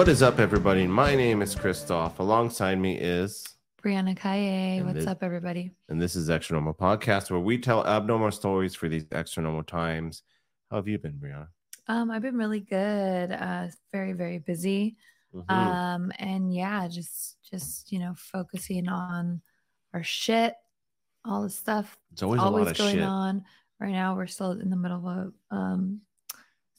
[0.00, 0.86] What is up, everybody?
[0.86, 2.20] My name is Christoph.
[2.20, 3.46] Alongside me is,
[3.84, 4.80] Brianna Kaye.
[4.82, 5.72] What's this- up, everybody?
[5.90, 9.62] and this is Extra Normal Podcast, where we tell abnormal stories for these extra normal
[9.62, 10.22] times.
[10.70, 11.48] How have you been, Brianna?
[11.86, 13.30] Um, I've been really good.
[13.30, 14.96] Uh, very, very busy.
[15.34, 15.50] Mhm.
[15.50, 19.42] Um, and yeah, just, just you know, focusing on
[19.92, 20.54] our shit,
[21.26, 23.02] all the stuff it's always, a always lot of going shit.
[23.02, 23.44] on.
[23.78, 26.00] Right now, we're still in the middle of a um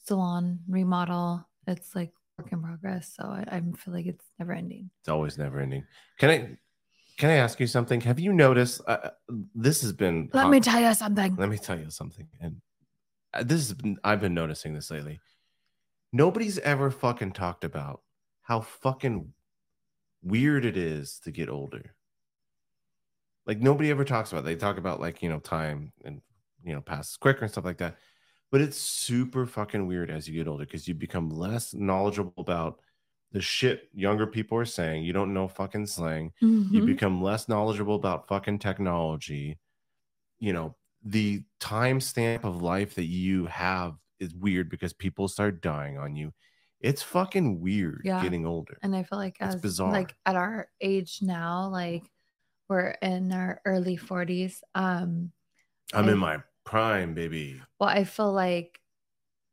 [0.06, 1.46] salon remodel.
[1.68, 4.90] It's like work in progress, so I, I feel like it's never ending.
[5.00, 5.84] It's always never ending.
[6.18, 6.56] Can I,
[7.18, 8.00] can I ask you something?
[8.02, 8.80] Have you noticed?
[8.86, 9.10] Uh,
[9.54, 10.30] this has been.
[10.32, 11.36] Let me tell you something.
[11.36, 12.26] Let me tell you something.
[12.40, 12.56] And
[13.34, 15.20] uh, this has been, I've been noticing this lately.
[16.12, 18.02] Nobody's ever fucking talked about
[18.42, 19.32] how fucking
[20.22, 21.94] weird it is to get older.
[23.46, 24.40] Like nobody ever talks about.
[24.40, 24.46] it.
[24.46, 26.20] They talk about like, you know, time and
[26.64, 27.96] you know, passes quicker and stuff like that.
[28.52, 32.80] But it's super fucking weird as you get older because you become less knowledgeable about
[33.32, 35.04] the shit younger people are saying.
[35.04, 36.86] You don't know fucking slang you Mhm.
[36.86, 39.58] become less knowledgeable about fucking technology
[40.38, 45.98] you know the timestamp of life that you have is weird because people start dying
[45.98, 46.32] on you
[46.80, 48.22] it's fucking weird Yeah.
[48.22, 49.92] getting older And I feel like It's as bizarre.
[49.92, 52.04] like at our age now, like
[52.68, 54.62] we're in our early 40s.
[54.74, 55.32] Um
[55.94, 58.78] i'm in my prime baby well, I feel like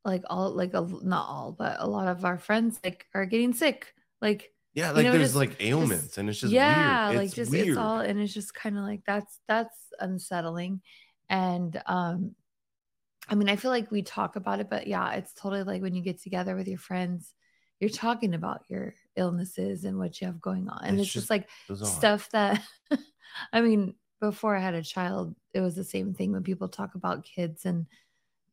[0.05, 3.53] like all like a, not all, but a lot of our friends like are getting
[3.53, 3.93] sick.
[4.21, 7.25] Like yeah You like know, there's just- like ailments and it's just yeah, weird like
[7.27, 10.81] it's just weird it's all and it's just kind of like that's that's unsettling.
[11.29, 12.35] And um
[13.27, 15.93] I mean, I feel like we talk about it, but yeah, it's totally like when
[15.93, 17.33] you get together with your friends,
[17.79, 20.83] you're talking about your illnesses and what you have going on.
[20.83, 21.87] And It's it's, just, just like bizarre.
[21.89, 22.61] stuff that
[23.53, 26.95] I mean, before I had a child, it was the same thing when people talk
[26.95, 27.87] about kids and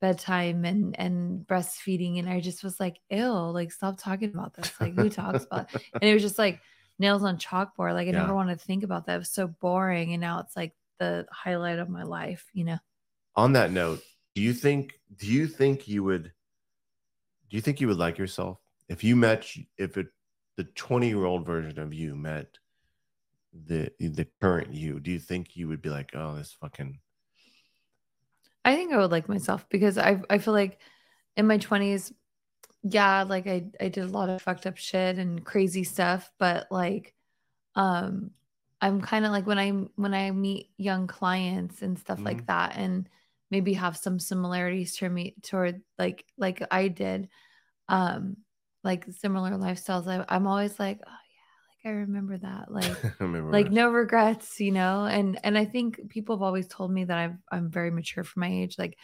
[0.00, 4.72] bedtime and and breastfeeding and I just was like, ew, like stop talking about this.
[4.80, 5.68] Like who talks about
[6.00, 6.60] and it was just like
[6.98, 7.94] nails on chalkboard.
[7.94, 8.18] Like I Yeah.
[8.20, 9.16] never wanted to think about that.
[9.16, 10.12] It was so boring.
[10.12, 12.78] And now it's like the highlight of my life, you know.
[13.36, 14.00] on that note
[14.34, 16.32] do you think do you think you would
[17.48, 19.46] do you think you would like yourself if you met
[19.78, 20.08] if it
[20.56, 22.58] the 20 year old version of you met
[23.66, 26.98] the the current you do you think you would be like oh this fucking
[28.64, 30.78] I think I would like myself because I I feel like
[31.36, 32.12] in my 20s,
[32.82, 36.66] yeah, like I I did a lot of fucked up shit and crazy stuff, but
[36.70, 37.14] like
[37.76, 38.32] um
[38.80, 42.24] I'm kind of like when I when I meet young clients and stuff Mhm.
[42.26, 43.08] like that and
[43.50, 47.28] maybe have some similarities to me toward like like I did
[47.88, 48.38] um
[48.84, 51.25] like similar lifestyles I, I'm always like oh like
[51.86, 53.72] I remember that like remember like that.
[53.72, 57.36] no regrets you know and and i think people have always told me that i've
[57.52, 58.98] i'm very mature for my age like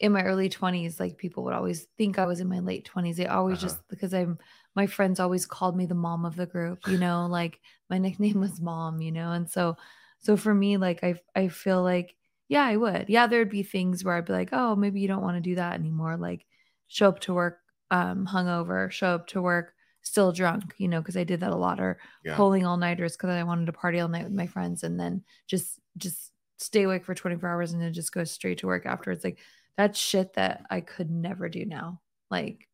[0.00, 3.16] in my early 20s like people would always think i was in my late 20s
[3.16, 3.66] they always Uh-huh.
[3.68, 4.38] just because i'm
[4.76, 7.60] my friends always called me the mom of the group you know like
[7.90, 9.76] my nickname was mom you know and so
[10.20, 12.14] so for me like i i feel like
[12.48, 15.22] yeah i would yeah there'd be things where i'd be like oh maybe you don't
[15.22, 16.46] want to do that anymore like
[16.86, 17.58] show up to work
[17.90, 21.56] um hungover show up to work still drunk you know because i did that a
[21.56, 24.46] lot or yeah pulling all nighters because I wanted to party all night with my
[24.46, 28.58] friends and then just just stay awake for 24 hours and then just go straight
[28.58, 29.24] to work afterwards.
[29.24, 29.38] Like
[29.76, 32.00] that's shit that I could never do now.
[32.30, 32.68] Like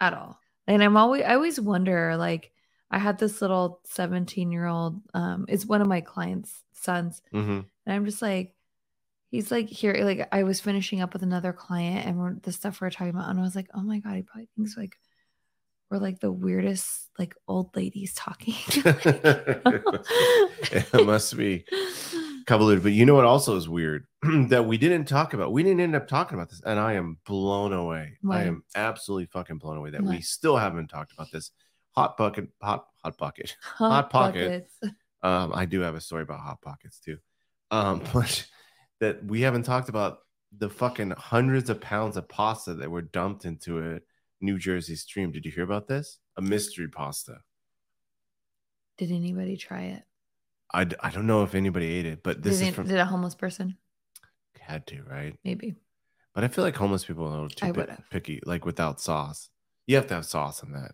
[0.00, 0.38] at all.
[0.66, 2.52] And I'm always I always wonder, like,
[2.90, 7.60] I had this little 17 year old, um, it's one of my clients' sons, hmm
[7.84, 8.54] and I'm just like,
[9.32, 12.80] he's like here, like I was finishing up with another client and we're, the stuff
[12.80, 14.96] we are talking about, and I was like, oh my god, he probably thinks like
[15.92, 18.54] we're like the weirdest like old ladies talking.
[20.72, 21.66] it must be
[22.46, 24.06] convoluted but you know what also is weird
[24.48, 27.16] that we didn't talk about we didn't end up talking about this and i am
[27.24, 31.52] blown away i am absolutely fucking blown away that we still haven't talked about this
[31.92, 34.68] hot bucket hot hot pocket, Hot Pocket.
[34.80, 34.96] Pockets.
[35.22, 37.18] um i do have a story about hot pockets too
[37.70, 38.44] um but
[38.98, 40.18] that we haven't talked about
[40.58, 44.00] the fucking hundreds of pounds of pasta that were dumped into a
[44.42, 47.38] new jersey stream did you hear about this a mystery pasta
[48.98, 50.02] Did anybody try it?
[50.74, 52.98] I, I don't know if anybody ate it, but this did, is it- from did
[52.98, 53.76] a homeless person?
[54.60, 55.36] had to right.
[55.44, 55.74] Maybe.
[56.34, 57.72] But I feel like homeless people are a little too
[58.10, 59.50] picky, like without sauce.
[59.86, 60.92] You have to have sauce in that.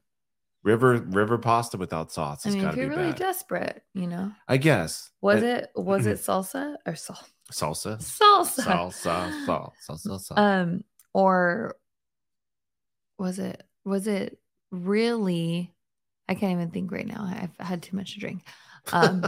[0.65, 3.19] River river pasta without sauce I mean, if to be you're really bad.
[3.19, 4.33] desperate, you know.
[4.49, 5.11] I guess.
[5.21, 7.21] Was Uh, it was it salsa or sal-
[7.53, 7.99] salsa?
[7.99, 8.63] salsa?
[8.65, 10.33] Salsa, salsa, salsa, salsa.
[10.39, 11.77] Um, or
[13.19, 14.39] was it was it
[14.71, 15.75] really?
[16.29, 17.25] I can't even think right now.
[17.25, 18.43] I've had too much to drink.
[18.93, 19.25] Um,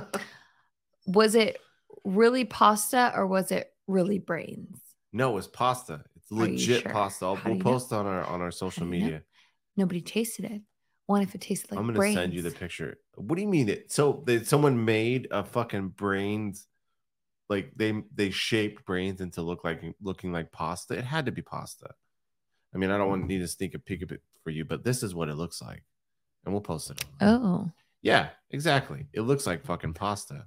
[1.07, 1.59] was it
[2.05, 4.79] really pasta or was it really brains?
[5.13, 6.05] no, it's pasta.
[6.17, 6.93] It's legit sure?
[6.93, 7.27] pasta.
[7.27, 7.71] I'll, we'll you know?
[7.71, 9.05] post on our on our social you know?
[9.05, 9.23] media.
[9.77, 10.63] Nobody tasted it.
[11.07, 12.15] What if it tasted like I'm gonna brains?
[12.15, 12.99] send you the picture.
[13.17, 13.91] What do you mean it?
[13.91, 16.69] So they, someone made a fucking brains,
[17.49, 20.95] like they they shaped brains into look like looking like pasta.
[20.95, 21.91] It had to be pasta.
[22.75, 24.65] I mean, I don't want to need to sneak a peek of it for you,
[24.65, 25.83] but this is what it looks like,
[26.45, 27.05] and we'll post it.
[27.21, 27.41] online.
[27.43, 27.71] Oh,
[28.03, 29.07] Yeah, exactly.
[29.13, 30.47] It looks like fucking pasta.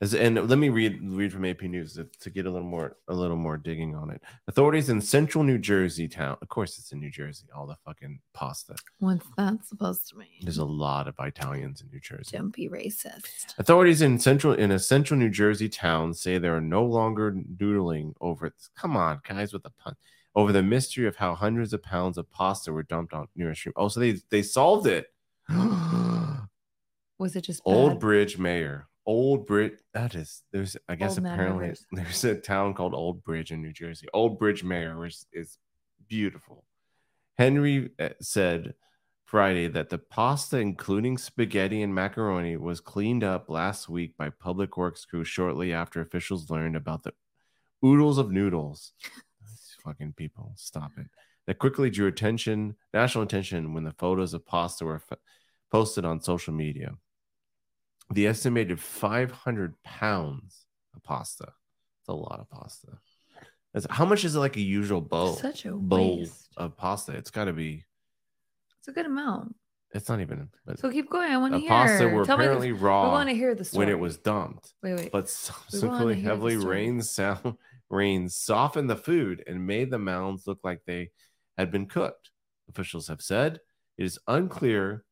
[0.00, 2.96] As, and let me read read from AP News to, to get a little more
[3.08, 4.20] a little more digging on it.
[4.48, 7.46] Authorities in central New Jersey town, of course, it's in New Jersey.
[7.56, 8.74] All the fucking pasta.
[8.98, 10.42] what's that supposed to mean?
[10.42, 12.36] There's a lot of Italians in New Jersey.
[12.36, 13.54] Don't be racist.
[13.56, 18.14] Authorities in central in a central New Jersey town say they are no longer doodling
[18.20, 18.52] over.
[18.76, 19.94] Come on, guys, with the pun
[20.34, 23.56] over the mystery of how hundreds of pounds of pasta were dumped on near a
[23.56, 23.72] stream.
[23.76, 25.06] Oh, so they they solved it.
[27.18, 28.00] Was it just Old bad?
[28.00, 28.88] Bridge Mayor.
[29.06, 29.74] Old Bridge.
[29.92, 30.42] That is.
[30.52, 30.76] There's.
[30.88, 34.06] I guess Old apparently there's a town called Old Bridge in New Jersey.
[34.12, 35.58] Old Bridge Mayor, which is
[36.08, 36.64] beautiful.
[37.36, 38.74] Henry uh, said
[39.24, 44.76] Friday that the pasta, including spaghetti and macaroni, was cleaned up last week by Public
[44.76, 47.12] Works crew shortly after officials learned about the
[47.84, 48.92] oodles of noodles.
[49.84, 51.06] Fucking people, stop it.
[51.46, 55.18] That quickly drew attention, national attention, when the photos of pasta were f-
[55.70, 56.92] posted on social media.
[58.10, 60.64] The estimated 500 pounds
[60.94, 61.44] of pasta.
[62.00, 62.88] It's a lot of pasta.
[63.74, 65.34] That's, how much is it like a usual bowl?
[65.34, 66.48] Such a bowl waste.
[66.56, 67.12] of pasta.
[67.12, 67.84] It's got to be.
[68.78, 69.54] It's a good amount.
[69.92, 70.48] It's not even.
[70.76, 71.30] So keep going.
[71.30, 71.68] I want to hear.
[71.68, 73.86] pasta were Tell apparently we raw want to hear the story.
[73.86, 75.12] when it was dumped, Wait, wait.
[75.12, 77.56] but subsequently heavily rain sound
[77.94, 81.10] rains softened the food and made the mounds look like they
[81.56, 82.30] had been cooked.
[82.68, 83.60] Officials have said
[83.96, 85.04] it is unclear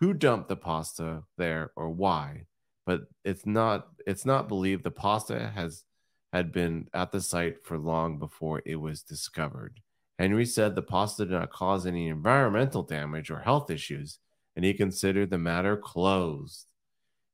[0.00, 2.46] who dumped the pasta there or why,
[2.84, 5.84] but it's not it's not believed the pasta has
[6.32, 9.80] had been at the site for long before it was discovered.
[10.18, 14.18] Henry said the pasta did not cause any environmental damage or health issues,
[14.56, 16.66] and he considered the matter closed.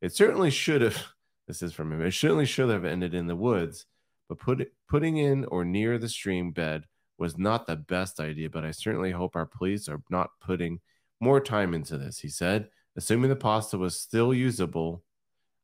[0.00, 1.02] It certainly should have.
[1.48, 2.00] This is from him.
[2.00, 3.84] It certainly should have ended in the woods,
[4.30, 6.84] but put it, putting in or near the stream bed
[7.18, 8.48] was not the best idea.
[8.48, 10.78] But I certainly hope our police are not putting
[11.18, 12.20] more time into this.
[12.20, 15.02] He said, assuming the pasta was still usable,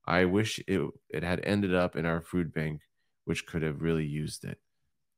[0.04, 2.80] I wish it it had ended up in our food bank,
[3.24, 4.58] which could have really used it.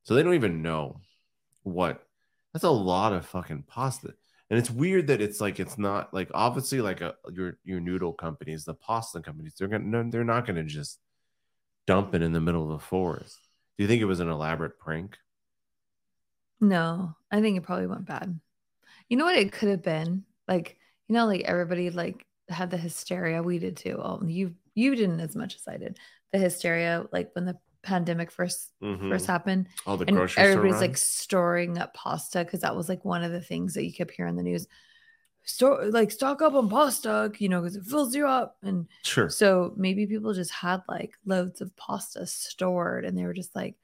[0.03, 1.01] So they don't even know
[1.63, 2.05] what.
[2.53, 4.13] That's a lot of fucking pasta.
[4.51, 8.13] And it's weird that it's like it's not like obviously like a your your noodle
[8.13, 10.99] companies, the pasta companies, they're gonna they're not gonna just
[11.89, 13.49] dump it in the middle of the forest.
[13.77, 15.19] Do you think it was an elaborate prank?
[16.61, 18.39] No, I think it probably went bad.
[19.09, 20.25] You know what it could have been?
[20.49, 23.43] Like, you know, like everybody like had the hysteria.
[23.43, 24.01] We did too.
[24.03, 25.99] Oh, you you didn't as much as I did.
[26.33, 29.09] The hysteria, like when the pandemic 1st Mhm.
[29.11, 33.05] first happened, Oh, the and grocery everybody's like storing up pasta because that was like
[33.05, 34.67] one of the things that you kept hearing on the news.
[35.49, 38.59] Store like stock up on pasta, you know, because it fills you up.
[38.63, 39.31] And sure.
[39.31, 43.75] so maybe people just had like loads of pasta stored and they were just like,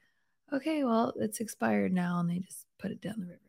[0.53, 2.19] okay, well, it's expired now.
[2.19, 3.39] And they just put it down the river.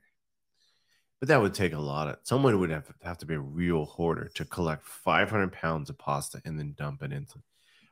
[1.21, 3.85] But that would take a lot of someone would have, have to be a real
[3.85, 7.43] hoarder to collect 500 pounds of pasta and then dump it into.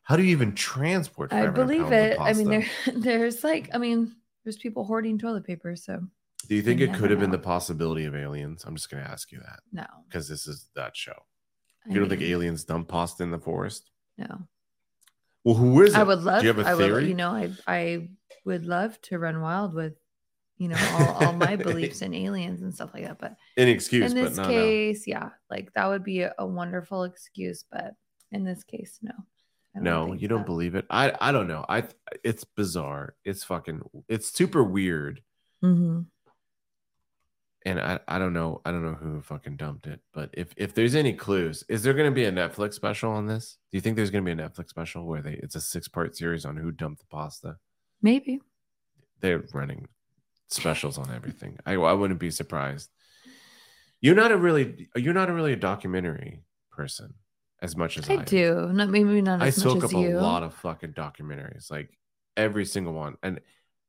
[0.05, 1.33] How do you even transport?
[1.35, 2.19] I believe it.
[2.19, 5.77] I mean, there, there's like, I mean, there's people hoarding toilet paper.
[5.77, 6.03] So
[6.49, 8.65] Do you think you it could have been the possibility of aliens?
[8.67, 9.87] I'm just going to ask you that no.
[10.09, 11.13] because this is that show.
[11.87, 13.91] I You don't think aliens dump pasta in the forest?
[14.19, 14.47] No.
[15.45, 15.99] Well, who is it?
[15.99, 16.41] I would love.
[16.41, 17.09] Do you have a I would, theory?
[17.09, 18.09] you know, I I
[18.45, 19.95] would love to run wild with,
[20.57, 23.19] you know, all, all my beliefs in aliens and stuff like that.
[23.19, 24.49] But Any excuse, in this no, no.
[24.49, 27.65] case, yeah, like that would be a, a wonderful excuse.
[27.71, 27.95] But
[28.33, 29.13] in this case, no.
[29.77, 30.47] No, you don't that.
[30.47, 30.87] believe it.
[30.89, 31.67] I I don't know.
[31.69, 31.85] I
[32.23, 33.15] it's bizarre.
[33.25, 33.83] It's fucking.
[34.09, 35.21] It's super weird,
[35.65, 36.07] Mhm.
[37.65, 38.61] And I I don't know.
[38.65, 40.01] I don't know who fucking dumped it.
[40.13, 43.27] But if if there's any clues, is there going to be a Netflix special on
[43.27, 43.59] this?
[43.71, 45.89] Do you think there's going to be a Netflix special where they it's a six
[45.89, 47.57] part series on who dumped the pasta?
[48.03, 48.41] Maybe.
[49.21, 49.89] They're running
[50.49, 51.59] specials on everything.
[51.65, 52.91] I I wouldn't be surprised.
[54.01, 57.15] You're not a really you're not a really a documentary person
[57.63, 58.71] as much as I, I do.
[58.73, 60.19] Not maybe not I soak much up you.
[60.19, 61.97] a lot of fucking documentaries, like
[62.37, 63.17] every single one.
[63.23, 63.41] And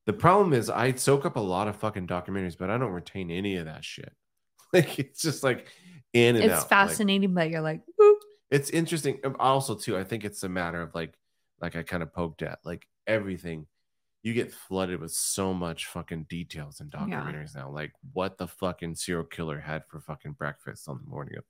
[0.06, 3.32] the problem is, I soak up a lot of fucking documentaries, but I don't retain
[3.32, 4.14] any of that shit.
[4.74, 5.68] Like it's just like
[6.14, 6.60] in and it's out.
[6.62, 7.82] Like, fascinating, but you're like,
[8.52, 9.20] it's interesting.
[9.24, 11.14] Um, Also, too, I think it's a matter of like,
[11.62, 13.68] like I kind of poked at, like everything.
[14.24, 17.00] You get flooded with so much fucking details in Yeah.
[17.00, 21.38] documentaries now, like what the fucking serial killer had for fucking breakfast on the morning
[21.38, 21.44] of.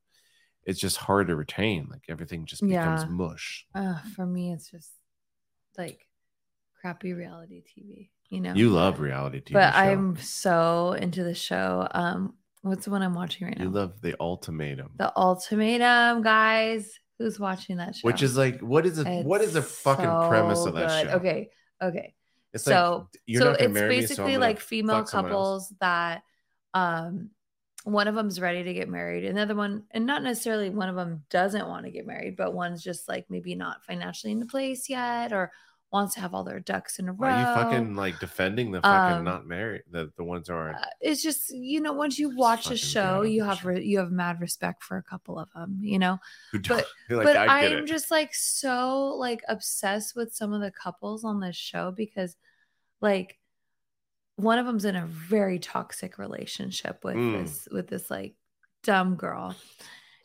[0.66, 1.88] It's just hard to retain.
[1.90, 3.08] Like everything just becomes Yeah.
[3.10, 3.66] mush.
[3.74, 4.92] uh, for me, it's just
[5.78, 6.06] like
[6.82, 8.10] crappy reality TV.
[8.30, 9.54] You know, You love reality TV.
[9.54, 9.78] but show.
[9.80, 11.88] I'm so into the show.
[11.92, 13.66] Um, What's the one I'm watching right now?
[13.66, 14.90] You love the ultimatum.
[14.98, 16.92] the Ultimatum, guys.
[17.20, 18.08] Who's watching that show?
[18.08, 21.12] Which is like, what is the what is the It's fucking premise of that good.
[21.12, 21.18] show?
[21.18, 21.50] Okay,
[21.82, 22.14] okay.
[22.54, 25.68] It's so like you're so it's marry me, so basically like female fuck someone else.
[25.70, 26.24] couples that
[26.74, 27.30] um
[27.84, 31.24] one of them's ready to get married another one and not necessarily one of them
[31.30, 34.90] doesn't want to get married but one's just like maybe not financially in the place
[34.90, 35.52] yet or
[35.96, 38.82] wants to have all their ducks in a row are you fucking like defending the
[38.82, 42.20] fucking Um, not married the the ones who are Uh, it's just you know once
[42.20, 45.48] you watch a show you have re- you have mad respect for a couple of
[45.56, 46.20] them you know
[46.52, 47.86] but- like but I I'm it.
[47.88, 52.36] just like so like obsessed with some of the couples on this show because
[53.02, 53.38] like
[54.36, 57.34] one of them's in a very toxic relationship with Mm.
[57.44, 58.36] this with this like
[58.84, 59.56] dumb girl.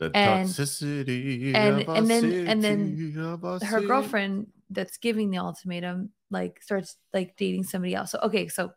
[0.01, 5.31] the and- toxicity and- and then- and then city, of our Her girlfriend that's giving
[5.31, 8.13] the ultimatum like starts like dating somebody else.
[8.13, 8.73] So okay, so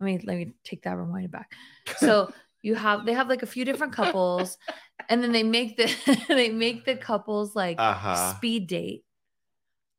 [0.00, 1.52] let me let me take that rewind it back.
[1.98, 2.32] So
[2.62, 4.58] you have they have like a few different couples
[5.08, 8.34] and then they make the they make the couples like uh-huh.
[8.34, 9.04] speed date.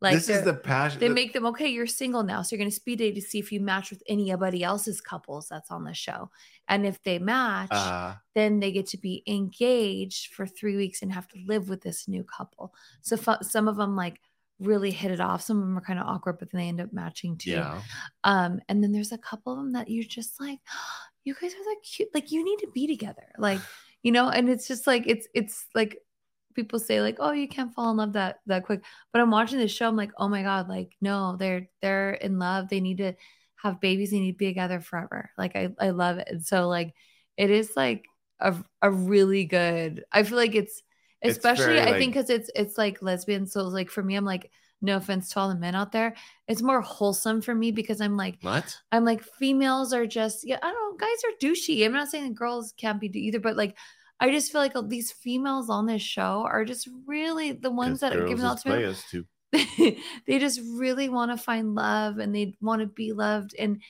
[0.01, 1.01] Like this is the passion.
[1.01, 3.37] they make them okay you're single now so you're going to speed date to see
[3.37, 6.31] if you match with anybody else's couples that's on the show
[6.69, 11.11] and if they match uh, then they get to be engaged for three weeks and
[11.11, 14.21] have to live with this new couple so fu- some of them like
[14.59, 15.41] really hit it off.
[15.41, 17.51] Some of them are kind of awkward but then they end up matching too.
[17.51, 17.81] Yeah.
[18.23, 20.59] um and then there's a couple of them that you're just like
[21.23, 23.59] you guys are the cute like you need to be together like
[24.03, 24.29] you know?
[24.29, 25.99] And it's just like it's it's like
[26.55, 29.59] people say like oh you can't fall in love that that quick but i'm watching
[29.59, 32.97] this show i'm like oh my god like no they're they're in love they need
[32.97, 33.13] to
[33.55, 36.27] have babies they need to be together forever like i i love it.
[36.29, 36.93] And so like
[37.37, 38.05] it is like
[38.39, 40.81] a, a really good i feel like It's
[41.23, 44.25] especially very, i like- think because it's it's like lesbian so like for me i'm
[44.25, 44.49] like
[44.81, 46.15] no offense to all the men out there
[46.47, 48.77] it's more wholesome for me because i'm like What?
[48.93, 51.85] I'm like females are just yeah I don't know guys are douchey.
[51.85, 53.77] I'm not saying that girls can't be do- either, but like
[54.19, 58.13] I just feel like these females on this show are just really the ones that
[58.15, 58.93] are giving out to me.
[59.09, 59.25] too.
[60.27, 63.81] they just really want to find love and they want to be loved and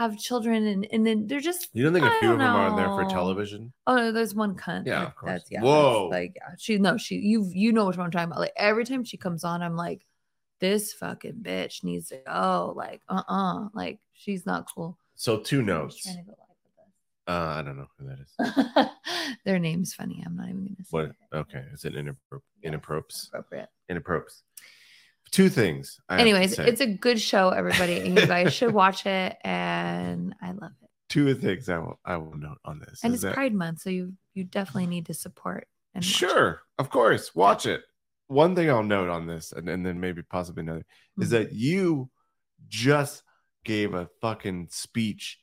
[0.00, 2.54] have children and and then they're just You don't think a I few of them
[2.56, 3.72] are there for television?
[3.86, 4.86] Oh no, there's one cunt.
[4.86, 5.32] Yeah, like, of course.
[5.32, 5.62] That's yeah.
[5.62, 6.08] Whoa.
[6.10, 8.40] Like yeah, she no, she you you know what I'm talking about.
[8.40, 10.06] Like every time she comes on, I'm like,
[10.60, 12.72] this fucking bitch needs to go.
[12.76, 14.96] Like uh uh like she's not cool.
[15.16, 16.02] So two notes.
[16.02, 16.34] trying to go
[17.28, 19.36] live Uh, I don't know who that is.
[19.44, 20.22] Their name's funny.
[20.24, 21.04] I'm not even gonna say What?
[21.10, 21.36] it.
[21.36, 23.28] Okay, is it inappro- Yeah, inappropes?
[23.28, 23.68] appropriate.
[25.32, 25.98] Two things.
[26.08, 29.36] I Anyways, it's a good show, everybody, and you guys should watch it.
[29.44, 30.88] And I love it.
[31.08, 33.00] two things I will I will note on this.
[33.04, 35.66] And is it's that- Pride Month, so you you definitely need to support.
[35.94, 36.14] And watch it.
[36.16, 37.34] Sure, of course.
[37.34, 37.82] Watch it.
[38.28, 40.84] One thing I'll note on this, and, and then maybe possibly another,
[41.18, 41.30] is Mhm.
[41.30, 42.10] that you
[42.68, 43.22] just
[43.64, 45.38] gave a fucking speech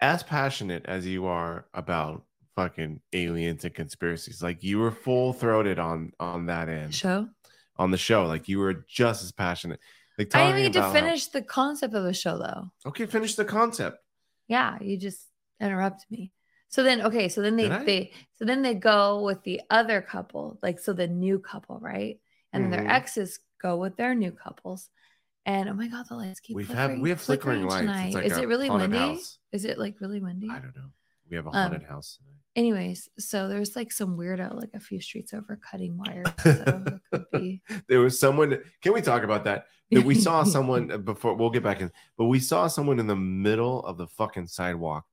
[0.00, 2.24] as passionate as you are about
[2.56, 4.42] fucking aliens and conspiracies.
[4.42, 7.28] Like you were full throated on on that end show.
[7.80, 8.26] On the show.
[8.26, 9.80] Like you were just as passionate.
[10.18, 12.70] Like I didn't even to about how- finish the concept of the show though.
[12.90, 13.96] okay, finish the concept.
[14.48, 15.20] Yeah, you just
[15.60, 16.32] interrupt me.
[16.68, 20.58] So then, okay, so then they they so then they go with the other couple,
[20.62, 22.20] like so the new couple, right?
[22.52, 22.76] And then Mhm.
[22.84, 24.88] their exes go with their new couples.
[25.46, 27.80] And oh my god, the lights keep We've had we have flickering lights.
[27.80, 28.14] tonight.
[28.14, 28.98] Like Is it really windy?
[28.98, 29.38] house.
[29.52, 30.48] Is it like really windy?
[30.50, 30.90] I don't know.
[31.30, 32.18] We have a Um, haunted house.
[32.56, 36.26] Anyways, so there's like some weirdo like a few streets over cutting wires.
[36.42, 40.90] So could be there was someone can we talk about that that we saw someone
[40.90, 44.06] uh, before we'll get back in but we saw someone in the middle of the
[44.08, 45.04] fucking sidewalk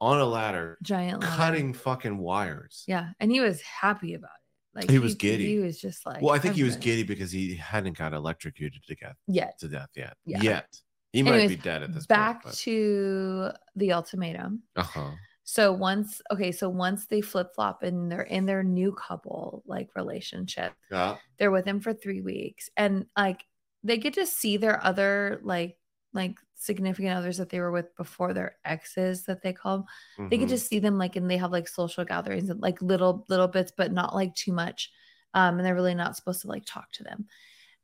[0.00, 1.36] on a ladder giant ladder.
[1.36, 4.80] cutting fucking wires Yeah, and he was happy about it.
[4.80, 5.46] Like He was giddy.
[5.46, 6.82] He was just like well i think he was good.
[6.84, 9.58] giddy because he hadn't got electrocuted to death Yet.
[9.58, 10.40] to death yet Yeah.
[10.42, 10.76] yet
[11.12, 14.62] he might be dead at this back point Back to the ultimatum.
[14.76, 15.10] uh-huh
[15.50, 19.88] So once, okay, so once they flip flop and they're in their new couple like
[19.96, 23.46] relationship, yeah they're with him for three weeks, and like
[23.82, 25.78] they get to see their other like
[26.12, 29.78] like significant others that they were with before their exes that they call
[30.18, 30.28] them.
[30.28, 33.24] They get to see them like, and they have like social gatherings and like little
[33.30, 34.90] little bits, but not like too much.
[35.32, 37.26] Um, and they're really not supposed to like talk to them.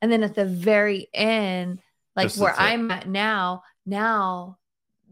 [0.03, 1.81] And then at the very end,
[2.15, 2.55] like Just where.
[2.59, 4.59] I'm at now, now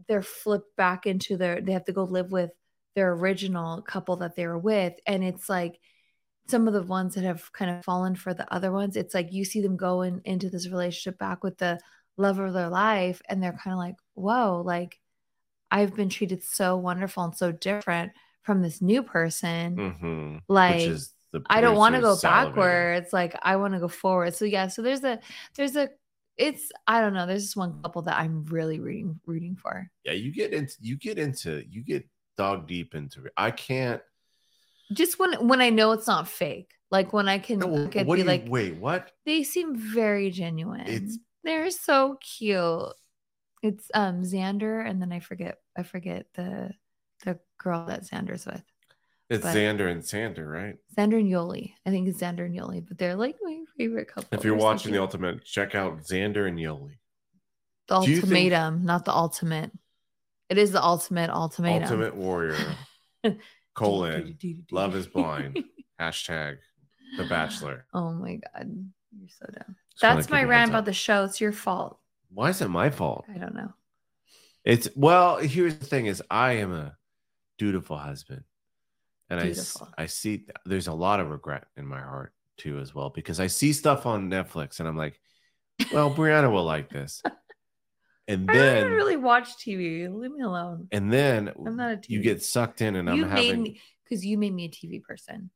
[0.07, 2.51] they're flipped back into their they have to go live with
[2.95, 5.79] their original couple that they were with and it's like
[6.47, 9.31] some of the ones that have kind of fallen for the other ones it's like
[9.31, 11.79] you see them going into this relationship back with the
[12.17, 14.99] love of their life and they're kind of like whoa like
[15.71, 18.11] i've been treated so wonderful and so different
[18.43, 20.39] from this new person Mhm.
[20.47, 23.11] like which is the I don't want to go backwards.
[23.11, 24.35] Like I want to go forward.
[24.35, 25.19] So yeah, so there's a
[25.55, 25.89] there's a
[26.37, 27.25] it's I don't know.
[27.27, 29.89] There's this one couple that I'm really rooting rooting for.
[30.03, 33.33] yeah you get into you get into you get dog deep into it.
[33.37, 34.01] I can't.
[34.91, 38.07] Just when when I know it's not fake, like when I can No, look at
[38.09, 39.11] be you, like, wait, what?
[39.25, 40.81] they seem very genuine.
[40.87, 42.93] It's- they're so cute.
[43.61, 46.71] It's um Xander, and then I forget I forget the
[47.25, 48.63] the girl that Xander's with.
[49.33, 50.75] It's But- Xander and Sander, right?
[50.97, 51.73] Xander and Yoly.
[51.85, 54.29] I think it's Xander and Yoly, but they're like my favorite couple.
[54.37, 55.01] If you're watching the.
[55.01, 56.97] Ultimate, check out Xander and Yoly.
[57.87, 59.71] the Do you think- ultimatum, not the ultimate.
[60.49, 61.83] It is the ultimate ultimatum.
[61.83, 62.57] Ultimate Warrior,
[63.75, 64.37] colon,
[64.71, 65.63] Love is Blind.
[65.99, 66.57] hashtag
[67.17, 67.85] The Bachelor.
[67.93, 68.69] Oh my god,
[69.17, 69.75] you're so dumb.
[69.91, 71.23] Just That's my rant about the show.
[71.23, 71.99] It's your fault.
[72.29, 73.25] Why is it my fault?
[73.33, 73.73] I don't know.
[74.63, 76.95] It's well, here's the thing: is I am a
[77.57, 78.43] dutiful husband,
[79.29, 79.53] and I.
[79.97, 83.47] I see there's a lot of regret in my heart too as well because I
[83.47, 85.19] see stuff on Netflix and I'm like,
[85.91, 87.21] well, Brianna will like this,
[88.27, 90.07] and I don't then really watch TV.
[90.13, 90.87] Leave me alone.
[90.91, 92.09] and then I'm not a TV.
[92.09, 95.01] you get sucked in, and you I'm made having because you made me a TV
[95.01, 95.49] person.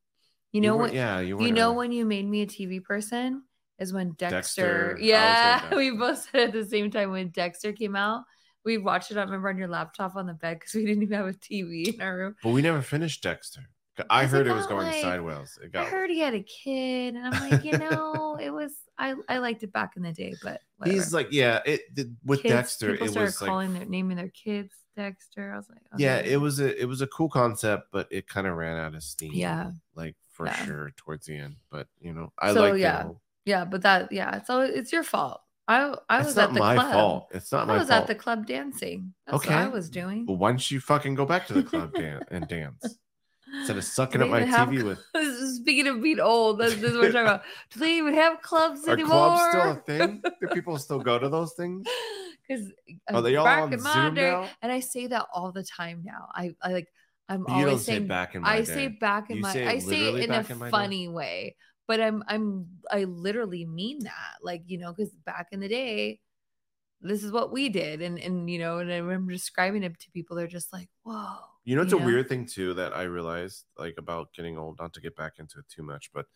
[0.52, 0.94] You know what?
[0.94, 3.42] Yeah, you, You know when you made me a TV person
[3.78, 4.94] is when Dexter.
[4.94, 4.98] Dexter.
[5.00, 8.24] Yeah, we both said at the same time when Dexter came out.
[8.64, 9.16] We watched it.
[9.16, 11.94] I remember on your laptop on the bed because we didn't even have a TV
[11.94, 12.36] in our room.
[12.42, 13.62] but we never finished Dexter.
[14.10, 15.58] I heard it was going like- sideways.
[15.60, 18.72] It I got heard he had a kid, and I'm like, you know, it was
[18.96, 20.94] I I liked it back in the day, but whatever.
[20.96, 21.80] he's like, yeah, it
[22.24, 25.52] with Kids- Dexter, it was like calling their naming their kids Dexter.
[25.52, 28.28] I was like, oh, yeah it was a it was a cool concept but it
[28.28, 29.70] kind of ran out of steam Yeah.
[29.94, 30.64] like for Yeah.
[30.64, 33.08] sure towards the end but you know i So, like yeah,
[33.44, 35.40] yeah, but that yeah, so it's your fault.
[35.68, 36.92] I I it's was at the my club.
[36.92, 39.12] fault it's not I my was at the club dancing.
[39.26, 39.54] That's Okay.
[39.54, 40.24] what I was doing.
[40.26, 42.96] well, why don't you fucking go back to the club dan- and dance
[43.58, 44.98] instead of sucking up my have tv with
[45.56, 47.42] Speaking of being old, that's, this is what we're talking about.
[47.72, 49.30] Do they even have clubs are anymore?
[49.30, 51.86] clubs still a thing do people still go to those things
[52.46, 52.72] Because
[53.12, 54.50] Are they all back on in my Zoom now?
[54.62, 56.28] and I say that all the time now.
[56.34, 56.88] I, I like
[57.28, 58.74] I'm you don't always say saying back in my I day.
[58.74, 60.70] say back in You my say I say it in a my day?
[60.70, 61.56] funny way,
[61.88, 64.36] but I'm I'm I literally mean that.
[64.42, 66.20] Like, you know, because back in the day,
[67.00, 68.02] this is what we did.
[68.02, 71.38] And and you know, and I remember describing it to people, they're just like, whoa.
[71.64, 74.78] You know, it's a weird thing too that I realized, like about getting old.
[74.78, 76.26] Not to get back into it too much, but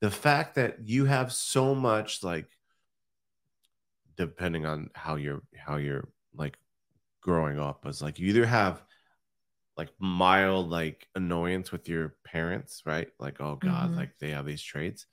[0.00, 2.46] the fact that you have so much, like,
[4.16, 6.58] depending on how you're how you're like
[7.22, 8.82] growing up, is like you either have
[9.76, 13.08] like mild like annoyance with your parents, right?
[13.18, 13.96] Like, oh god, Mhm.
[13.96, 15.06] like they have these traits,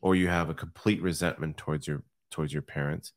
[0.00, 3.12] or you have a complete resentment towards your towards your parents.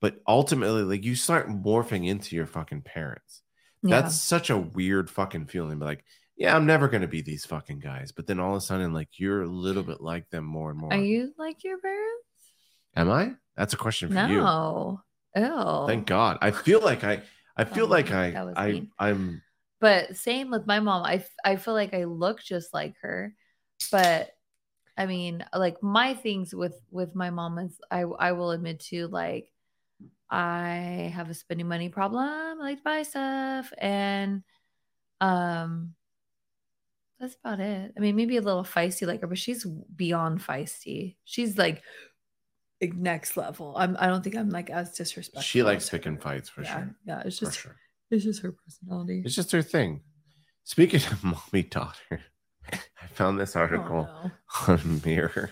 [0.00, 3.42] But ultimately, like you start morphing into your fucking parents.
[3.82, 4.00] Yeah.
[4.00, 5.78] That's such a weird fucking feeling.
[5.80, 6.04] But like,
[6.36, 8.12] yeah, I'm never gonna be these fucking guys.
[8.12, 10.78] But then all of a sudden, like, you're a little bit like them more and
[10.78, 10.92] more.
[10.92, 12.52] Are you like your parents?
[12.94, 13.34] Am I?
[13.56, 14.38] That's a question for you.
[14.40, 15.02] No.
[15.36, 15.86] Oh.
[15.88, 16.38] Thank God.
[16.40, 17.22] I feel like I.
[17.56, 18.52] I feel Oh, like I.
[18.56, 18.86] I.
[19.00, 19.42] I'm.
[19.80, 21.04] But same with my mom.
[21.04, 23.34] I, I feel like I look just like her.
[23.92, 24.30] But
[24.96, 29.06] I mean, like my things with with my mom is I I will admit to
[29.06, 29.52] like
[30.28, 32.24] I have a spending money problem.
[32.24, 34.42] I like to buy stuff and
[35.20, 35.94] um
[37.20, 37.92] that's about it.
[37.96, 41.16] I mean, maybe a little feisty like her, but she's beyond feisty.
[41.24, 41.82] She's like
[42.80, 43.74] like next level.
[43.76, 45.42] I'm I don't think I'm like as disrespectful.
[45.42, 46.96] She likes picking fights for yeah, sure.
[47.06, 47.76] Yeah, it's just sure.
[48.10, 49.22] It's just her personality.
[49.24, 50.00] It's just her thing.
[50.64, 52.20] Speaking of mommy daughter,
[52.72, 54.30] I found this Oh, article no.
[54.74, 55.50] on Mirror.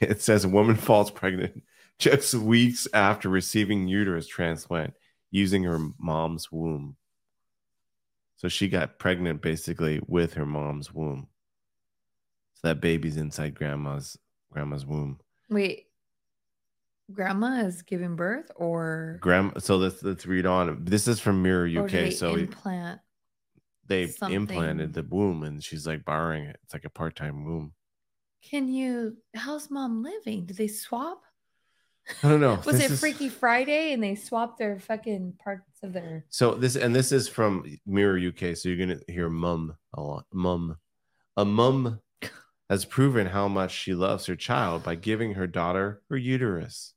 [0.00, 1.62] It says a woman falls pregnant
[1.98, 4.94] just weeks after receiving uterus transplant
[5.30, 6.96] using her mom's womb.
[8.36, 11.28] So she got pregnant basically with her mom's womb.
[12.56, 14.18] So that baby's inside grandma's
[14.52, 15.20] grandma's womb.
[15.48, 15.86] Wait,
[17.12, 19.58] grandma is giving birth or Grandma.
[19.58, 20.84] So let's let's read on.
[20.84, 21.90] This is from Mirror or do UK.
[21.90, 23.00] they So implant?
[23.86, 24.34] they something?
[24.34, 26.58] implanted the womb, and she's like borrowing it.
[26.64, 27.72] It's like a part time womb.
[28.48, 29.16] Can you?
[29.34, 30.46] How's mom living?
[30.46, 31.22] Did they swap?
[32.22, 32.54] I don't know.
[32.66, 36.24] Was This it is- Freaky Friday and they swapped their fucking parts of their?
[36.28, 38.56] So this and this is from Mirror UK.
[38.56, 40.24] So you're gonna hear mum a lot.
[40.32, 40.76] Mum,
[41.36, 42.00] a mum
[42.70, 46.93] has proven how much she loves her child by giving her daughter her uterus.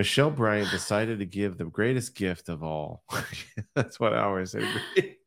[0.00, 3.04] Michelle Bryant decided to give the greatest gift of all.
[3.74, 4.66] That's what I always say.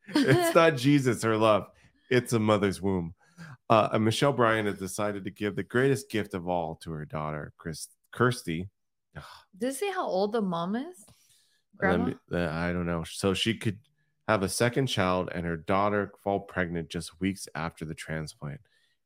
[0.07, 1.67] it's not Jesus, or love.
[2.09, 3.13] It's a mother's womb.
[3.69, 7.53] Uh, Michelle Bryant has decided to give the greatest gift of all to her daughter,
[7.59, 8.67] Chris Kirsty.
[9.59, 11.05] Did it say how old the mom is?
[11.77, 12.13] Grandma.
[12.31, 13.03] uh, I don't know.
[13.03, 13.77] So she could
[14.27, 18.59] have a second child and her daughter fall pregnant just weeks after the transplant.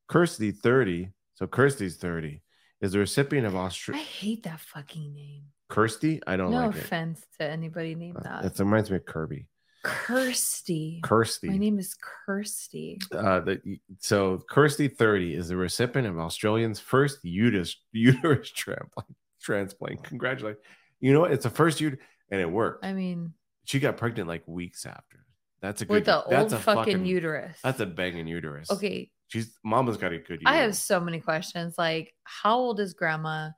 [0.07, 2.41] Kirsty, 30, so Kirsty's 30,
[2.79, 3.97] is the recipient of Austria.
[3.97, 5.43] I hate that fucking name.
[5.69, 6.21] Kirsty?
[6.25, 6.81] I don't No like it.
[6.81, 8.45] offense to anybody named Uh, that.
[8.45, 9.47] It reminds me of Kirby.
[9.83, 10.99] Kirsty.
[11.03, 11.49] Kirsty.
[11.49, 12.99] My name is Kirsty.
[13.11, 19.07] uh, the, so Kirsty 30 is the recipient of Australian's first uterus uterus transplant.
[19.41, 20.03] Transplant.
[20.03, 20.63] Congratulations.
[20.99, 21.31] You know what?
[21.31, 22.01] It's the first uterus,
[22.31, 22.83] and it worked.
[22.85, 23.33] I mean,
[23.65, 25.25] she got pregnant like weeks after.
[25.61, 25.93] That's a good.
[25.93, 27.57] with the that's old a fucking, uterus.
[27.63, 28.71] That's a banging uterus.
[28.71, 29.09] okay.
[29.27, 30.41] She's mama's got a good.
[30.41, 30.47] Uterus.
[30.47, 31.75] I have so many questions.
[31.77, 33.49] Like, how old is grandma?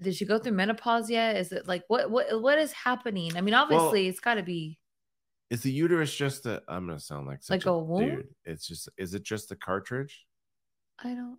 [0.00, 1.36] Did she go through menopause yet?
[1.36, 3.36] Is it like what what what is happening?
[3.36, 4.78] I mean, obviously it's got to be
[5.50, 6.62] Is the uterus just a?
[6.68, 8.16] I'm gonna sound like such Like a womb?
[8.16, 8.28] dude.
[8.44, 8.88] It's just.
[8.96, 10.24] Is it just the cartridge?
[11.02, 11.38] I don't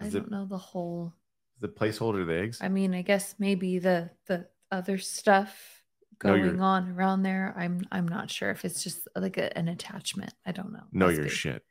[0.00, 1.14] I Is it- don't know the whole
[1.60, 2.58] The placeholder of the eggs?
[2.60, 5.82] I mean, I guess maybe the the other stuff
[6.24, 7.54] No, going on around there.
[7.56, 10.34] I'm I'm not sure if it's just like a, an attachment.
[10.44, 10.84] I don't know.
[10.92, 11.62] no, your shit.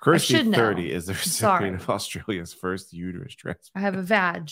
[0.00, 0.56] Kirsty should know.
[0.58, 3.70] 30 is the recipient of Australia's first uterus transplant.
[3.76, 4.50] I have a vag.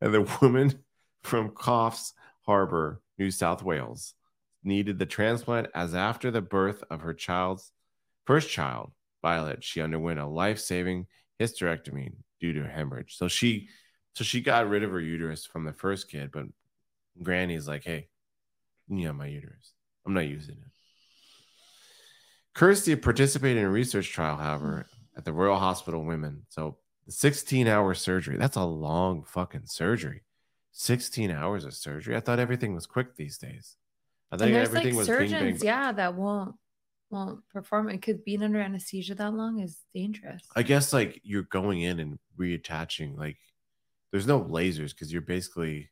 [0.00, 0.84] And the woman
[1.22, 2.12] from Coffs
[2.46, 4.14] Harbor, New South Wales,
[4.64, 7.72] needed the transplant as after the birth of her child's
[8.26, 11.06] first child, Violet, she underwent a life-saving
[11.40, 13.16] hysterectomy due to hemorrhage.
[13.16, 13.68] So she
[14.14, 16.46] so she got rid of her uterus from the first kid, but
[17.22, 18.08] Granny's like, hey,
[18.88, 19.72] you have my uterus.
[20.04, 20.70] I'm not using it.
[22.54, 24.86] Kirsty participated in a research trial, however,
[25.16, 26.42] at the Royal Hospital Women.
[26.48, 30.22] So 16 hour surgery, that's a long fucking surgery.
[30.72, 32.16] 16 hours of surgery.
[32.16, 33.76] I thought everything was quick these days.
[34.30, 35.66] I think everything like was surgeons, bing.
[35.66, 36.54] yeah, that won't
[37.10, 40.42] won't perform it because being under anesthesia that long is dangerous.
[40.54, 43.38] I guess like you're going in and reattaching, like
[44.12, 45.90] there's no lasers because you're basically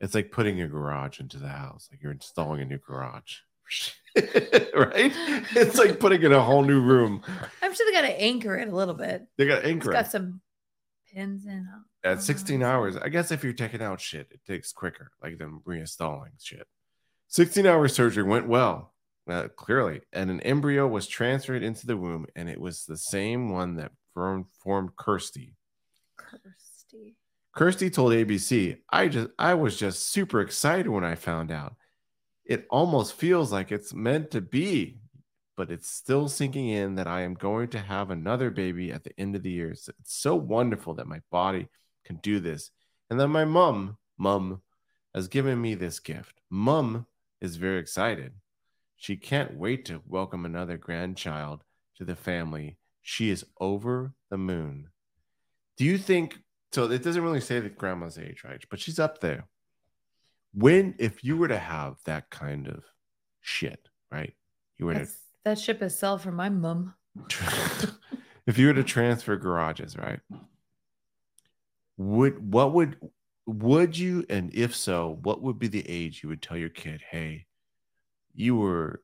[0.00, 1.88] it's like putting a garage into the house.
[1.90, 3.38] Like you're installing a new garage.
[4.16, 5.12] right?
[5.56, 7.22] It's like putting in a whole new room.
[7.62, 9.26] I'm sure they got to anchor it a little bit.
[9.36, 9.92] They got It's anchor.
[9.92, 10.40] got some
[11.14, 11.66] pins in
[12.04, 12.08] it.
[12.08, 12.96] at 16 hours.
[12.96, 16.66] I guess if you're taking out shit it takes quicker like than reinstalling shit.
[17.28, 18.92] 16 hour surgery went well
[19.28, 23.50] uh, clearly and an embryo was transferred into the womb and it was the same
[23.50, 25.54] one that formed, formed kirsty.
[26.16, 27.16] Kirsty.
[27.54, 31.74] kirsty told abc i just i was just super excited when i found out.
[32.44, 34.98] It almost feels like it's meant to be
[35.56, 39.18] but it's still sinking in that i am going to have another baby at the
[39.18, 41.68] end of the year it's it's so wonderful that my body
[42.04, 42.70] can do this.
[43.10, 44.62] And then my mom, mom,
[45.14, 46.40] has given me this gift.
[46.50, 47.06] Mom
[47.40, 48.32] is very excited.
[48.96, 51.62] She can't wait to welcome another grandchild
[51.96, 52.78] to the family.
[53.02, 54.88] She is over the moon.
[55.76, 56.38] Do you think
[56.72, 56.90] so?
[56.90, 58.64] It doesn't really say the grandma's age, right?
[58.70, 59.48] But she's up there.
[60.52, 62.84] When, if you were to have that kind of
[63.40, 64.32] shit, right?
[64.78, 66.94] You were to That's, that ship is sailed for my mum.
[68.46, 70.20] if you were to transfer garages, right?
[71.96, 72.96] Would what would
[73.46, 77.02] would you and if so, what would be the age you would tell your kid,
[77.08, 77.46] hey,
[78.34, 79.02] you were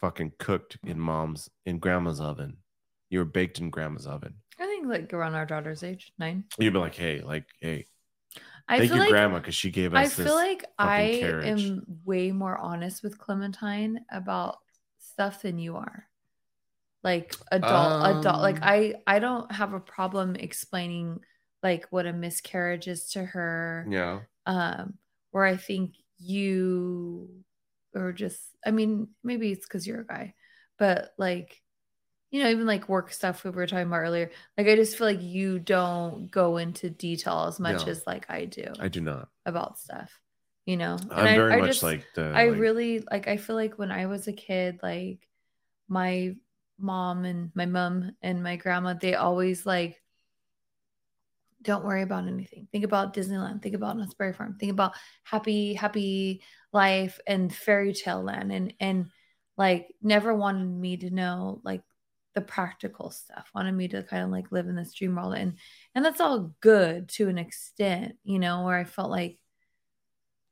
[0.00, 2.56] fucking cooked in mom's in grandma's oven.
[3.10, 4.34] You were baked in grandma's oven.
[4.58, 6.44] I think like around our daughter's age, nine.
[6.58, 7.86] You'd be like, hey, like, hey,
[8.68, 11.62] I thank you, like grandma, because she gave us I feel like I carriage.
[11.62, 14.58] am way more honest with Clementine about
[15.12, 16.06] stuff than you are.
[17.04, 18.42] Like adult, adult.
[18.42, 21.20] Like Um, I, I don't have a problem explaining
[21.62, 23.86] like what a miscarriage is to her.
[23.90, 24.20] yeah.
[24.46, 24.94] Um,
[25.30, 27.28] where I think you
[27.94, 30.34] or just, I mean, maybe it's because you're a guy,
[30.78, 31.60] but like,
[32.30, 34.30] you know, even like work stuff we were talking about earlier.
[34.56, 37.90] Like I just feel like you don't go into detail as much No.
[37.92, 39.28] as like I do I do not.
[39.44, 40.10] about stuff,
[40.66, 40.96] you know.
[41.00, 43.28] And I'm very I much just- like the I like- really like.
[43.28, 45.26] I feel like when I was a kid, like
[45.88, 46.34] my
[46.78, 50.00] mom and my mom and my grandma, they always like,
[51.62, 52.66] don't worry about anything.
[52.72, 53.62] Think about Disneyland.
[53.62, 54.56] Think about Knott's Farm.
[54.58, 59.06] Think about happy, happy life and fairy tale land, and and
[59.56, 61.82] like never wanted me to know like
[62.34, 63.48] the practical stuff.
[63.54, 65.56] Wanted me to kind of like live in this dream world, and
[65.94, 68.64] and that's all good to an extent, you know.
[68.64, 69.38] Where I felt like,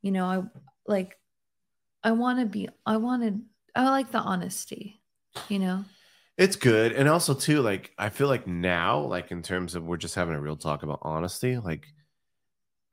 [0.01, 0.43] you know, I
[0.85, 1.17] like,
[2.03, 2.69] I want to be.
[2.85, 3.41] I wanted.
[3.75, 5.01] I like the honesty,
[5.49, 5.85] you know.
[6.37, 6.91] It's good.
[6.93, 10.33] And also too, like I feel like now, like in terms of we're just having
[10.35, 11.85] a real talk about honesty, like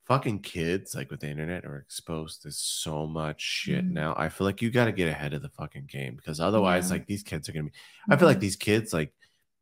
[0.07, 3.91] fucking kids, like with the internet, are exposed to so much shit Mhm.
[3.93, 4.15] now.
[4.17, 6.95] I feel like you gotta get ahead of the fucking game because otherwise, Yeah.
[6.95, 7.73] like these kids are gonna be
[8.11, 8.41] I feel like Mhm.
[8.41, 9.15] these kids, like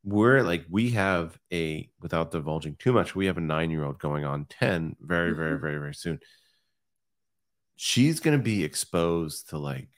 [0.04, 4.44] we're like we have a without divulging too much, we have a nine-year-old going on
[4.46, 5.60] 10 very, very, Mhm.
[5.60, 6.20] very, very soon.
[7.76, 9.88] She's gonna be exposed to like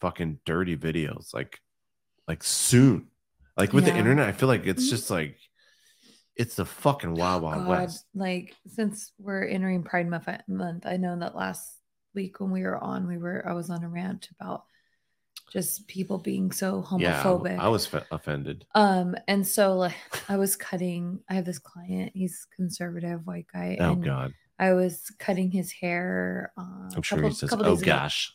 [0.00, 1.60] fucking dirty videos, like
[2.28, 3.08] like soon.
[3.56, 4.90] Like with the internet, I feel like it's Mhm.
[4.90, 5.38] just like
[6.36, 8.04] it's the fucking wild wild God, west.
[8.14, 11.80] like since we're entering Pride Month, I know that last
[12.14, 14.64] week when we were on, we were I was on a rant about
[15.50, 17.58] just people being so Yeah, homophobic.
[17.58, 18.66] I was fe- offended.
[18.74, 19.94] um, and so like
[20.28, 21.20] I was cutting.
[21.30, 22.12] I have this client.
[22.14, 26.52] He's conservative white guy, Oh God, I was cutting his hair.
[26.56, 27.76] Uh, I'm sure couple, he says, "Oh ago.
[27.76, 28.32] gosh."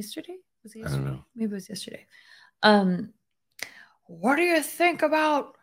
[0.00, 1.24] yesterday was it I don't yesterday know.
[1.36, 2.06] maybe it was yesterday
[2.62, 3.12] um
[4.06, 5.56] what do you think about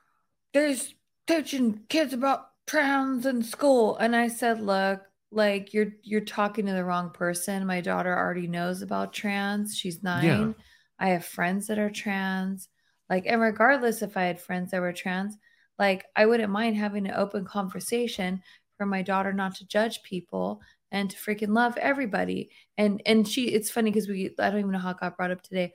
[0.53, 0.93] there's
[1.25, 6.73] teaching kids about trans in school and i said look like you're you're talking to
[6.73, 10.53] the wrong person my daughter already knows about trans she's nine
[10.99, 12.69] i have friends that are trans
[13.09, 15.35] like and regardless if i had friends that were trans
[15.79, 18.41] like i wouldn't mind having an open conversation
[18.77, 20.61] for my daughter not to judge people
[20.91, 22.49] and to freaking love everybody.
[22.77, 25.31] And and she it's funny because we i don't even know how it got brought
[25.31, 25.73] up today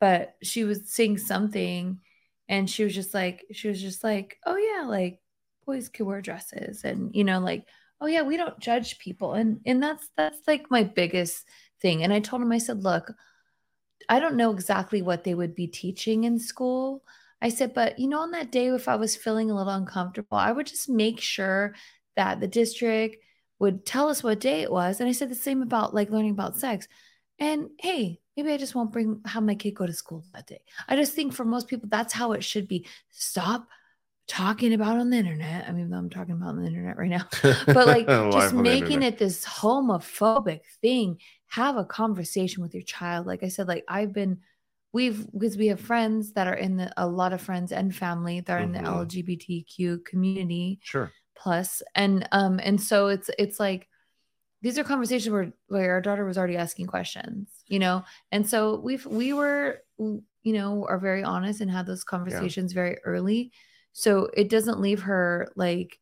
[0.00, 2.00] but she was saying something
[2.48, 5.20] and she was just like she was just like oh yeah like
[5.66, 7.66] boys can wear dresses and you know like
[8.00, 9.34] oh yeah we don't judge people.
[9.34, 11.46] And and that's that's like my biggest
[11.80, 12.02] thing.
[12.02, 13.12] And i told him i said look
[14.08, 17.04] i don't know exactly what they would be teaching in school.
[17.42, 20.36] I said but you know on that day if i was feeling a little uncomfortable
[20.36, 21.74] i would just make sure
[22.20, 23.16] that the district
[23.58, 25.00] would tell us what day it was.
[25.00, 26.86] And i said the same about like learning about sex.
[27.38, 30.62] And hey maybe i just won't bring have my kid go to school that day.
[30.88, 32.86] I just think for most people that's how it should be.
[33.10, 33.66] Stop
[34.28, 35.68] talking about on the internet.
[35.68, 37.26] I mean i'm talking about on the internet right now.
[37.76, 41.18] But like just making it this homophobic thing.
[41.48, 43.26] Have a conversation with your child.
[43.26, 44.38] Like i said like i've been
[44.92, 48.40] we've because we have friends that are in the a lot of friends and family
[48.40, 49.06] that are in the Mhm.
[49.06, 50.80] lgbtq community.
[50.82, 51.12] Sure.
[51.40, 53.88] Plus and um and so it's it's like
[54.62, 58.78] these are conversations where where our daughter was already asking questions you know and so
[58.80, 60.22] we've we were you
[60.52, 63.52] know are very honest and had those conversations very early
[63.92, 65.98] so it doesn't leave her like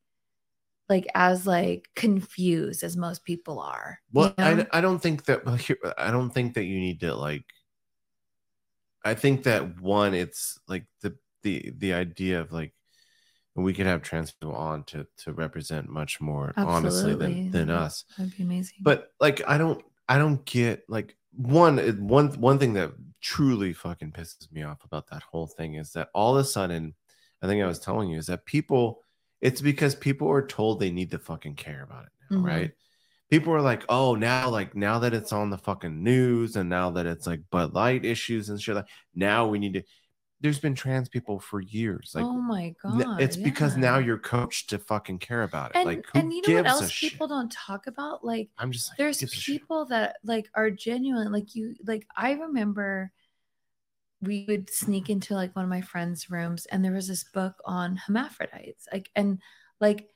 [0.89, 4.67] like as like confused as most people are you Well, know?
[4.73, 5.43] I, I don't think that
[5.99, 7.45] I don't think that you need to like.
[9.05, 12.75] I think that one, it's like the the the idea of like
[13.63, 18.05] we could have trans people on to to represent much more honestly than than us.
[18.17, 22.75] that'd be amazing But like, I don't I don't get like one one one thing
[22.75, 26.49] that truly fucking pisses me off about that whole thing is that all of a
[26.49, 26.95] sudden,
[27.43, 29.03] I think I was telling you is that people.
[29.41, 32.45] It's because people are told they need to fucking care about it now, Mhm.
[32.45, 32.73] right?
[33.31, 36.91] people are like, oh, now like now that it's on the fucking news and now
[36.91, 39.83] that it's like Bud Light issues and shit, like now we need to.
[40.41, 42.13] There's been trans people for years.
[42.15, 45.77] Like oh my god it's because now you're coached to fucking care about it.
[45.79, 47.11] and, like and you know what else shit?
[47.13, 49.31] people don't talk about like I'm just like there's shit?
[49.33, 53.11] people that like are genuine like you like i remember
[54.21, 57.55] we would sneak into like one of my friends rooms and there was this book
[57.65, 59.41] on hermaphrodites like and
[59.81, 60.09] like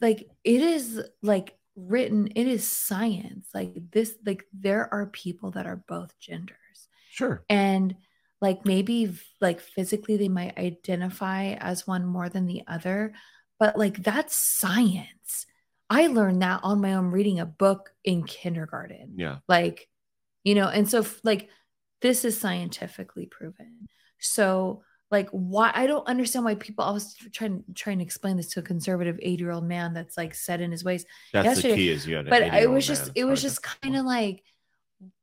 [0.00, 5.66] like it is like written it is science like this like there are people that
[5.66, 6.56] are both genders
[7.10, 7.44] Sure.
[7.48, 7.94] and
[8.42, 13.14] like maybe like physically they might identify as one more than the other
[13.62, 15.46] but like that's science.
[15.88, 19.12] I learned that on my own reading a book in kindergarten.
[19.14, 19.36] Yeah.
[19.46, 19.88] like
[20.42, 21.48] you know and so like
[22.00, 23.86] this is scientifically proven.
[24.18, 28.60] So like why i don't understand why people always trying trying to explain this to
[28.60, 31.06] a conservative 80 year old man that's like set in his ways.
[31.32, 33.94] That's Yesterday- the key is you had but it was just it was just kind
[33.94, 34.42] of like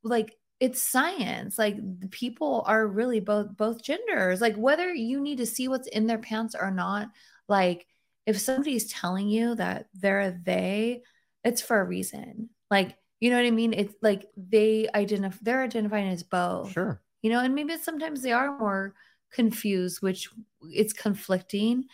[0.02, 1.76] like it's science like
[2.10, 6.18] people are really both both genders like whether you need to see what's in their
[6.18, 7.08] pants or not
[7.48, 7.86] like
[8.26, 11.02] if somebody's telling you that they're a they
[11.44, 12.50] it's for a reason.
[12.70, 13.74] Like you know what i mean?
[13.74, 16.72] It's like they identify they're identifying as both.
[16.72, 17.00] Sure.
[17.22, 18.94] you know and maybe sometimes they are more
[19.32, 20.28] confused which
[20.70, 21.84] it's conflicting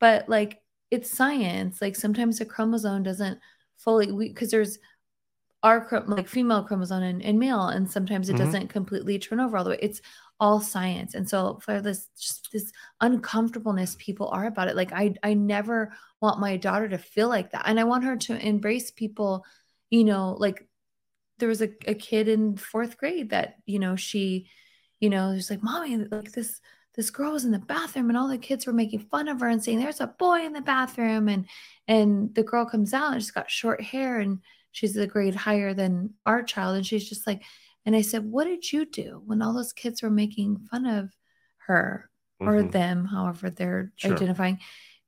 [0.00, 1.80] but like it's science.
[1.80, 3.38] Like sometimes a chromosome doesn't
[3.76, 4.78] fully because there's
[5.62, 8.38] our chro- like female chromosome and, and male and sometimes it Mhm.
[8.38, 9.78] doesn't completely turn over all the way.
[9.82, 10.00] It's
[10.38, 11.14] all science.
[11.14, 14.76] And so for this just this uncomfortableness people are about it.
[14.76, 15.92] Like i i never
[16.22, 17.64] want my daughter to feel like that.
[17.66, 19.44] And i want her to embrace people
[19.90, 20.66] you know like
[21.38, 24.48] there was a, a kid in fourth grade that you know she
[25.00, 26.60] you know was like mommy like this
[26.96, 29.48] this girl was in the bathroom and all the kids were making fun of her
[29.48, 31.28] and saying there's a boy in the bathroom.
[31.28, 31.46] And
[31.86, 34.40] and the girl comes out and she's got short hair and
[34.72, 37.42] she's a grade higher than our child and she's just like
[37.86, 41.10] and i said what did you do when all those kids were making fun of
[41.66, 42.72] her or Mhm.
[42.72, 44.14] them however they're Sure.
[44.14, 44.58] identifying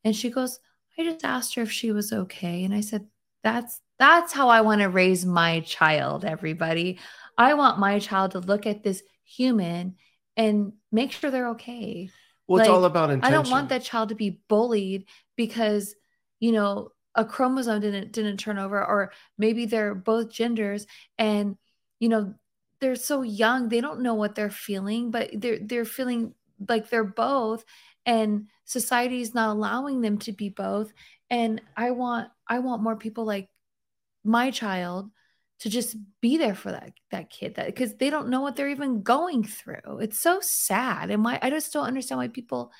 [0.05, 0.59] and she goes
[0.98, 3.07] i just asked her if she was okay and i said
[3.42, 6.98] that's that's how i want to raise my child everybody
[7.38, 9.94] i want my child to look at this human
[10.37, 12.11] and make sure they're okay
[12.48, 13.35] Well, it's all about intention.
[13.35, 15.94] I don't want that child to be bullied because,
[16.40, 20.87] you know, a chromosome didn't didn't turn over, or maybe they're both genders,
[21.18, 21.57] and
[21.98, 22.35] you know,
[22.83, 26.35] they're so young they don't know what they're feeling but they're they're feeling
[26.68, 27.64] like they're both
[28.05, 30.92] and society is not allowing them to be both
[31.31, 33.48] and i want i want more people like
[34.25, 35.11] my child
[35.61, 38.68] to just be there for that that kid that because they don't know what they're
[38.68, 40.01] even going through.
[40.01, 42.72] It's so sad and why i just don't understand why people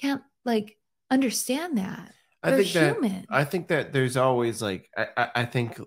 [0.00, 0.76] can't like
[1.10, 3.26] understand that I They're think that human.
[3.30, 5.78] I think that there's always like I, I, I think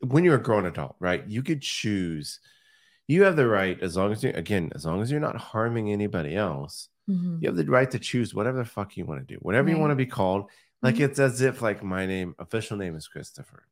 [0.00, 1.24] when you're a grown adult, right?
[1.26, 2.40] You could choose.
[3.06, 5.90] You have the right, as long as you again, as long as you're not harming
[5.90, 7.42] anybody else, Mhm.
[7.42, 9.78] you have the right to choose whatever the fuck you want to do, whatever you
[9.78, 10.48] want to be called.
[10.82, 11.00] Like Mhm.
[11.00, 13.64] it's as if like my name, official name is Christopher,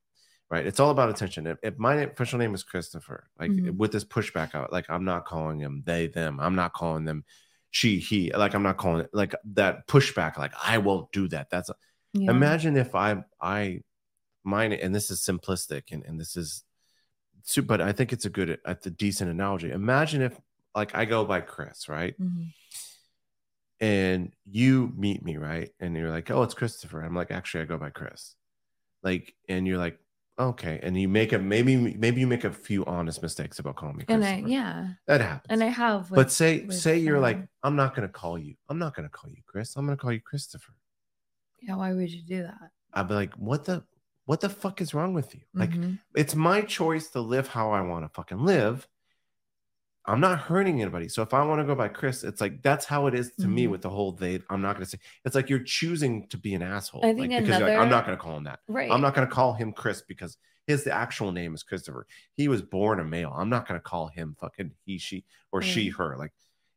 [0.50, 0.66] right?
[0.66, 1.46] It's all about attention.
[1.46, 3.76] If, if my name, official name is Christopher, like Mhm.
[3.76, 6.38] with this pushback out, like I'm not calling him they them.
[6.40, 7.24] I'm not calling them
[7.70, 8.33] she he.
[8.33, 10.37] Like I'm not calling it like that pushback.
[10.38, 11.50] Like I won't do that.
[11.50, 11.70] That's
[12.12, 12.31] Yeah.
[12.31, 13.83] imagine if I I
[14.44, 16.64] mine and this is simplistic and, and this is
[17.42, 19.70] super, but I think it's a good it's a decent analogy.
[19.70, 20.38] Imagine if
[20.74, 22.18] like I go by Chris, right?
[22.20, 22.52] Mhm.
[23.81, 25.70] And you meet me, right?
[25.78, 27.00] And you're like, oh, it's Christopher.
[27.00, 28.35] I'm like, actually, I go by Chris.
[29.04, 29.98] Like, and you're like,
[30.38, 30.81] okay.
[30.83, 34.05] And you make a maybe maybe you make a few honest mistakes about calling me
[34.09, 35.46] and i yeah that happens.
[35.51, 38.55] and i have but say with, say you're like, um, I'm not gonna call you.
[38.68, 39.77] I'm not gonna call you Chris.
[39.77, 40.72] I'm gonna call you Christopher.
[41.61, 43.85] yeah why would you do that I'd be like, what the
[44.24, 45.40] what the fuck is wrong with you?
[45.55, 45.98] Like, Mhm.
[46.14, 48.87] it's my choice to live how I want to fucking live.
[50.08, 51.08] I'm not hurting anybody.
[51.08, 53.46] So if I want to go by Chris, it's like that's how it is to
[53.46, 53.70] me Mhm.
[53.70, 54.40] with the whole they.
[54.48, 57.04] I'm not going to say it's like you're choosing to be an asshole.
[57.04, 58.60] I think like, because like, I'm not going to call him that.
[58.68, 62.06] right I'm not going to call him Chris because his actual name is Christopher.
[62.34, 63.32] He was born a male.
[63.36, 65.96] I'm not going to call him fucking he, she, or she, Right.
[65.98, 66.16] her.
[66.16, 66.32] Like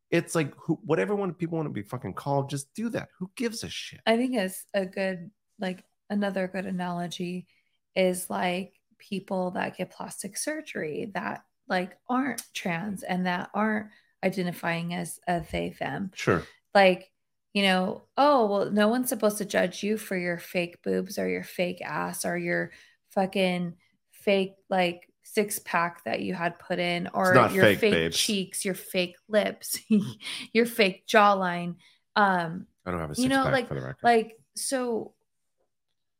[0.09, 3.09] it's like who, whatever one people want to be fucking called, just do that.
[3.19, 4.01] Who gives a shit?
[4.05, 7.47] I think it's a good like another good analogy
[7.95, 13.87] is like people that get plastic surgery that like aren't trans and that aren't
[14.23, 16.11] identifying as a they them.
[16.13, 16.43] Sure.
[16.75, 17.09] Like,
[17.53, 21.27] you know, oh well, no one's supposed to judge you for your fake boobs or
[21.27, 22.71] your fake ass or your
[23.09, 23.73] fucking
[24.11, 28.75] fake like six pack that you had put in or your fake, fake cheeks, your
[28.75, 29.79] fake lips,
[30.53, 31.75] your fake jawline.
[32.15, 34.03] Um, I don't have a You six know, pack like- for the record.
[34.03, 35.13] like so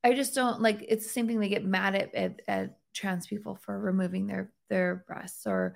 [0.06, 3.28] i just don't like it's the same thing they get mad at, at at trans
[3.28, 5.76] people for removing their their breasts or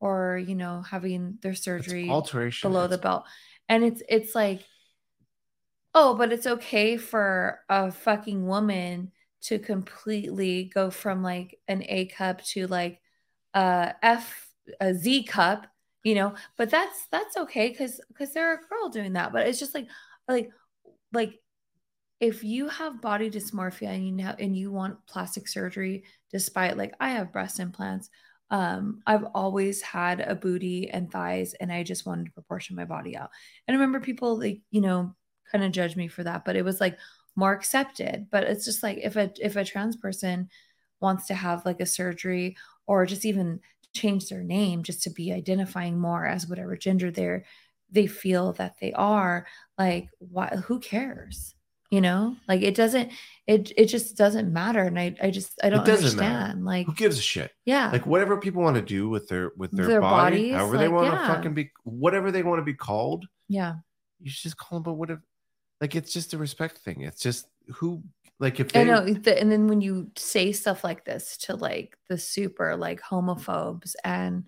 [0.00, 2.70] or you know having their It's surgery alteration.
[2.70, 3.24] below the belt.
[3.68, 4.62] And it's it's like
[5.94, 12.06] oh but it's okay for a fucking woman to completely go from like an a
[12.06, 13.00] cup to like
[13.54, 14.50] a f
[14.80, 15.66] a z cup
[16.02, 16.34] you know?
[16.56, 19.32] But that's that's okay because because they're a girl doing that.
[19.32, 19.88] But it's just like
[20.28, 20.50] like
[21.12, 21.40] like
[22.20, 26.94] if you have body dysmorphia and you know and you want plastic surgery despite like
[27.00, 28.08] i have breast implants
[28.50, 32.84] um i've always had a booty and thighs and i just wanted to proportion my
[32.84, 33.30] body out.
[33.66, 35.14] And i remember people like you know
[35.50, 36.98] kind of judge me for that but it was like
[37.36, 38.26] more accepted.
[38.30, 40.48] But it's just like if a if a trans person
[41.00, 43.60] wants to have like a surgery or just even
[43.94, 47.44] change their name just to be identifying more as whatever gender they're
[47.90, 49.46] they feel that they are
[49.78, 51.55] like why who cares
[51.90, 53.10] you know like it doesn't
[53.46, 56.34] it it just doesn't matter and i i just i don't doesn't matter.
[56.34, 57.52] understand like Who gives a shit?
[57.64, 60.78] yeah Like whatever people want to do with their with their, Their body, bodies, however
[60.78, 61.34] they want to yeah.
[61.34, 63.74] fucking be, whatever they want to be called, yeah
[64.20, 64.84] you should just call them.
[64.84, 65.22] But whatever
[65.80, 67.02] like, it's just a respect thing.
[67.02, 68.02] It's just who,
[68.38, 71.56] like, if they, I know, the, and then when you say stuff like this to
[71.56, 74.44] like the super like homophobes and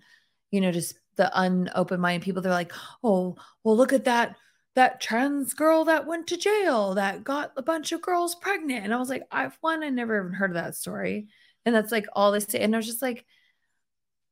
[0.51, 2.73] you know just the unopen minded people, they're like,
[3.03, 4.35] oh, well, look at that
[4.79, 8.93] that trans girl that went to jail that got a bunch of girls pregnant, and
[8.93, 11.27] I was like, I've one, I never even heard of that story,
[11.65, 13.25] and that's like all they say, and I was just like.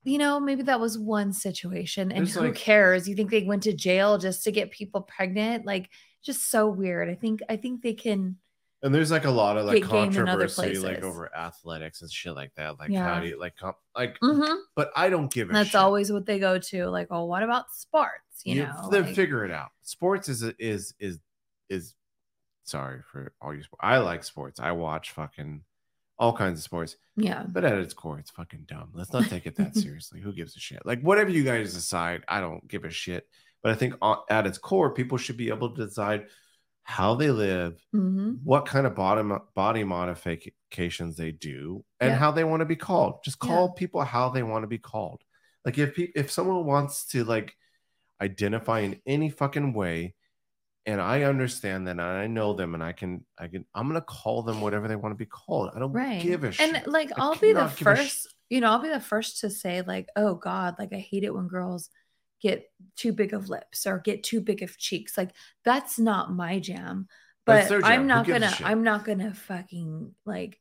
[0.04, 3.10] You know, maybe that was one situation, and There's, who like- cares?
[3.10, 5.66] You think they went to jail just to get people pregnant?
[5.66, 5.90] Like,
[6.24, 7.10] just so weird.
[7.10, 8.38] I think I think they can.
[8.84, 12.02] And there's like a lot of like Get game in other controversy, like over athletics
[12.02, 12.78] and shit like that.
[12.80, 14.58] Like, how do you like, comp- like, Mhm.
[14.76, 15.56] but I don't give a shit?
[15.56, 15.76] That's shit.
[15.82, 16.86] always what they go to.
[16.90, 18.14] Like, oh, what about sports?
[18.44, 19.70] You, know, then like- figure it out.
[19.82, 21.20] Sports is is is
[21.70, 21.94] is.
[22.64, 23.80] Sorry for all your Sport.
[23.82, 24.60] I like sports.
[24.60, 25.64] I watch fucking
[26.20, 26.98] all kinds of sports.
[27.16, 28.90] yeah, But at its core, it's fucking dumb.
[28.94, 30.20] Let's not take it that seriously.
[30.20, 30.86] Who gives a shit?
[30.86, 33.28] Like whatever you guys decide, I don't give a shit.
[33.64, 36.26] But I think uh, at its core, people should be able to decide
[36.88, 42.18] how they live, hmm what kind of bottom body modifications they do, and Yeah.
[42.18, 43.24] how they want to be called.
[43.24, 45.22] Just call people how they want to be called.
[45.66, 47.56] Like if pe- if someone wants to like
[48.22, 50.16] identify in any fucking way,
[50.86, 54.02] and I understand that, and I know them, and I can I can I'm gonna
[54.02, 55.72] call them whatever they want to be called.
[55.76, 56.22] I don't right.
[56.22, 56.74] give a shit.
[56.74, 58.34] and like, I'll be the first.
[58.50, 61.34] you know, I'll be the first to say, like, oh God, like I hate it
[61.34, 61.90] when girls
[62.42, 65.18] get too big of lips or get too big of cheeks.
[65.18, 65.32] Like
[65.64, 67.08] that's not my jam.
[67.46, 67.82] But jam.
[67.84, 68.54] I'm not gonna.
[68.64, 70.60] I'm not gonna fucking like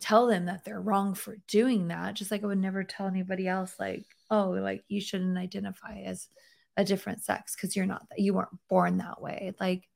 [0.00, 2.14] tell them that they're wrong for doing that.
[2.14, 6.28] Just like I would never tell anybody else, like, oh, like you shouldn't identify as
[6.76, 9.52] a different sex because you're not that you weren't born that way.
[9.60, 9.88] Like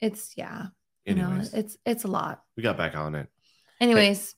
[0.00, 0.66] it's yeah,
[1.04, 2.42] you know, it's it's a lot.
[2.56, 3.28] we got back on it.
[3.80, 4.34] Anyways,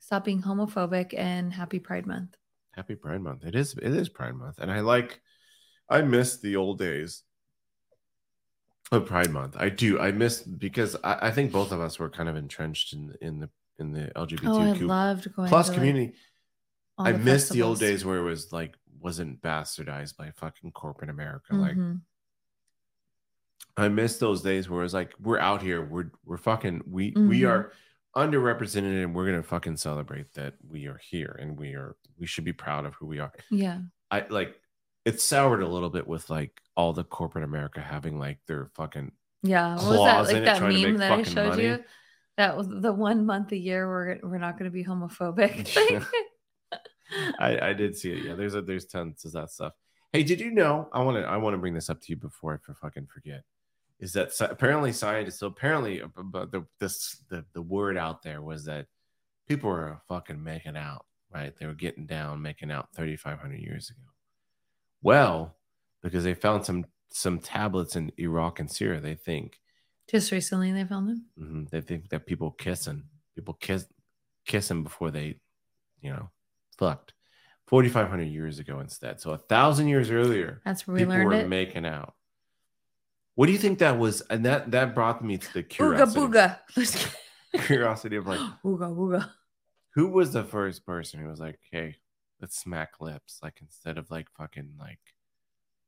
[0.00, 2.36] stop being homophobic and happy Pride Month.
[2.72, 3.44] Happy Pride Month.
[3.44, 4.58] It is it is Pride Month.
[4.58, 5.20] And I like
[5.88, 7.22] I miss the old days
[8.92, 9.56] of Pride Month.
[9.58, 9.98] I do.
[10.00, 13.40] I miss because I, I think both of us were kind of entrenched in in
[13.40, 16.14] the in the Oh, I LGBTQ loved going plus like, community.
[16.96, 20.72] all I the miss the old days where it was like wasn't bastardized by fucking
[20.72, 21.54] corporate America.
[21.54, 22.00] Like Mhm.
[23.76, 27.40] I miss those days where it's like we're out here, we're we're fucking we we
[27.40, 27.48] Mhm.
[27.50, 27.72] are
[28.16, 32.44] underrepresented and we're gonna fucking celebrate that we are here and we are we should
[32.44, 33.32] be proud of who we are.
[33.50, 33.80] yeah,
[34.10, 34.60] I like
[35.04, 39.12] it's soured a little bit with like all the corporate America having like their fucking
[39.42, 39.74] yeah.
[39.74, 40.60] What claws was that?
[40.60, 41.64] Like that meme that I showed money.
[41.64, 41.84] you.
[42.36, 45.76] That was the one month a year we're we're not going to be homophobic.
[46.70, 46.78] Yeah.
[47.38, 48.24] I, I did see it.
[48.24, 49.74] Yeah, there's a there's tons of that stuff.
[50.12, 50.88] Hey, did you know?
[50.92, 53.44] I want to I want to bring this up to you before I fucking forget.
[54.00, 55.38] Is that sci- apparently scientists?
[55.38, 58.86] So apparently, uh, but the this the the word out there was that
[59.46, 61.04] people were fucking making out.
[61.32, 64.13] Right, they were getting down, making out 3,500 years ago.
[65.04, 65.54] Well,
[66.02, 69.60] because they found some some tablets in Iraq and Syria, they think
[70.10, 71.26] Just recently they found them.
[71.38, 73.04] mhm, they think that people kissing,
[73.36, 73.86] people kiss
[74.46, 75.36] kissing before they,
[76.00, 76.30] you know,
[76.78, 77.12] fucked.
[77.68, 79.20] 4,500 years ago instead.
[79.20, 81.48] So a thousand years earlier, That's where we people learned were it.
[81.48, 82.14] making out.
[83.36, 84.20] What do you think that was?
[84.22, 86.58] And that that brought me to the Ooga curiosity, booga.
[87.66, 89.30] curiosity of like, Ooga booga.
[89.94, 91.96] who was the first person who was like, "Hey,
[92.44, 95.00] let's smack lips," like instead of like fucking like,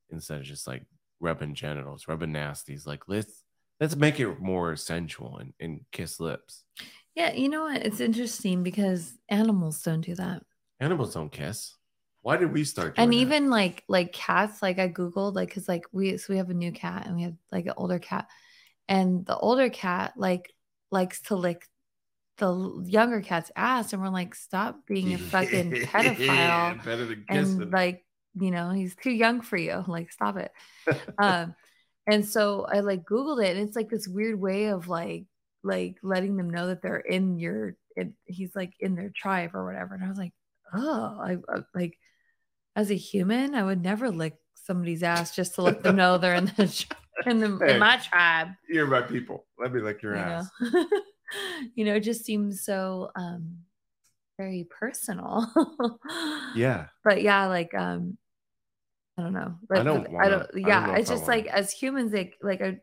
[0.08, 0.84] instead of just like
[1.20, 3.44] rubbing genitals, rubbing nasties, like let's
[3.78, 6.64] let's make it more sensual and, and kiss lips.
[7.14, 7.84] Yeah, you know what?
[7.84, 10.42] It's interesting because animals don't do that.
[10.80, 11.74] Animals don't kiss.
[12.22, 12.96] Why did we start?
[12.96, 13.16] Doing and that?
[13.16, 16.54] even like like cats like i googled like because like we so we have a
[16.54, 18.26] new cat and we have like an older cat
[18.88, 20.52] and the older cat like
[20.90, 21.66] likes to lick
[22.38, 27.72] the younger cat's ass and we're like stop being a fucking pedophile Better than and
[27.72, 28.04] like
[28.38, 30.52] you know he's too young for you like stop it
[31.18, 31.54] um
[32.06, 35.24] and so i like googled it and it's like this weird way of like
[35.62, 39.64] like letting them know that they're in your in, he's like in their tribe or
[39.64, 40.32] whatever and i was like
[40.74, 41.98] oh i, I like
[42.74, 46.34] as a human i would never lick somebody's ass just to let them know they're
[46.34, 46.86] in the
[47.24, 47.74] in the Hey.
[47.74, 49.46] in my tribe You're my people.
[49.58, 50.50] Let me lick your you ass.
[51.74, 53.58] you know it just seems so um
[54.38, 55.50] very personal
[56.54, 56.86] Yeah.
[57.04, 58.18] but yeah like um
[59.18, 61.36] i don't know I don't wanna- I i don't don't yeah know it's just wanna.
[61.36, 62.78] like as humans like like I,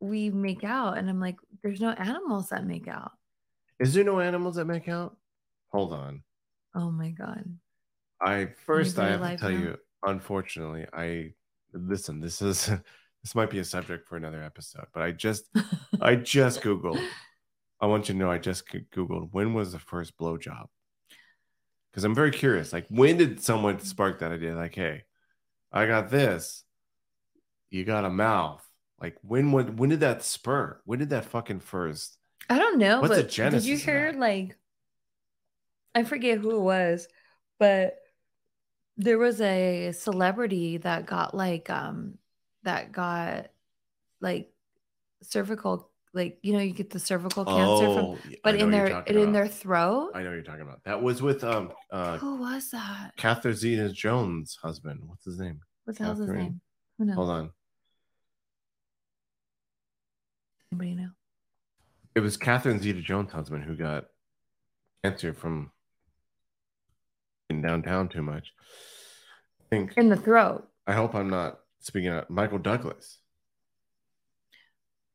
[0.00, 3.12] we make out and i'm like there's no animals that make out
[3.80, 5.16] Is there no animals that make out?
[5.72, 6.22] Hold on.
[6.74, 7.44] oh my god
[8.20, 9.58] I first I have to tell now.
[9.58, 11.32] you, unfortunately, I
[11.74, 12.66] listen, this is
[13.22, 15.44] this might be a subject for another episode, but I just
[16.00, 17.04] I just Googled.
[17.84, 20.66] I want you to know I just Googled when was the first blowjob?
[21.90, 22.72] Because I'm very curious.
[22.72, 24.56] Like, when did someone spark that idea?
[24.56, 25.04] Like, hey,
[25.70, 26.64] I got this.
[27.70, 28.66] You got a mouth.
[29.00, 30.80] Like, when when when did that spur?
[30.84, 32.18] When did that fucking first?
[32.50, 34.56] i don't know What's the but did you hear like
[35.94, 37.08] i forget who it was
[37.58, 37.96] but
[38.96, 42.18] there was a celebrity that got like um
[42.62, 43.48] that got
[44.20, 44.50] like
[45.22, 49.16] cervical like you know you get the cervical cancer Oh, I but in their in
[49.18, 49.32] about.
[49.32, 50.82] their throat I know what you're talking about.
[50.84, 55.00] That was with um uh who was that Catherine Zeta Jones' husband.
[55.06, 55.60] What's his name?
[55.84, 56.60] what the hell's his name
[56.98, 57.50] who knows Hold on.
[60.72, 61.10] anybody know
[62.14, 64.04] It was Catherine Zeta Jones' husband who got
[65.02, 65.70] cancer from
[67.50, 68.52] in downtown too much.
[69.60, 73.18] I think in the throat I hope I'm not speaking out Michael Douglas.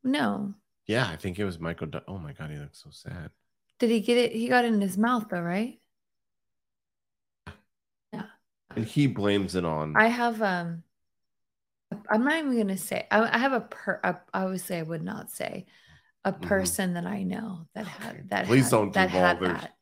[0.04, 0.54] no
[0.90, 1.86] Yeah, I think it was Michael.
[1.86, 3.30] Du- oh my god, he looks so sad.
[3.78, 5.80] did he get it he got it in his mouth though right
[8.12, 8.26] Yeah.
[8.76, 9.96] And he blames it on.
[9.96, 10.84] I have um
[12.10, 14.84] I'm not even gonna say I, I have a per a, I would say I
[14.84, 15.68] would not say
[16.26, 16.42] a Mhm.
[16.42, 19.76] person that I know that had that please had, don't that had that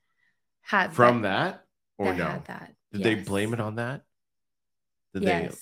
[0.62, 1.64] had from that, that
[1.98, 2.26] or that no?
[2.26, 2.74] had that.
[2.92, 4.04] Did they blame it on that?
[5.14, 5.56] Did yes.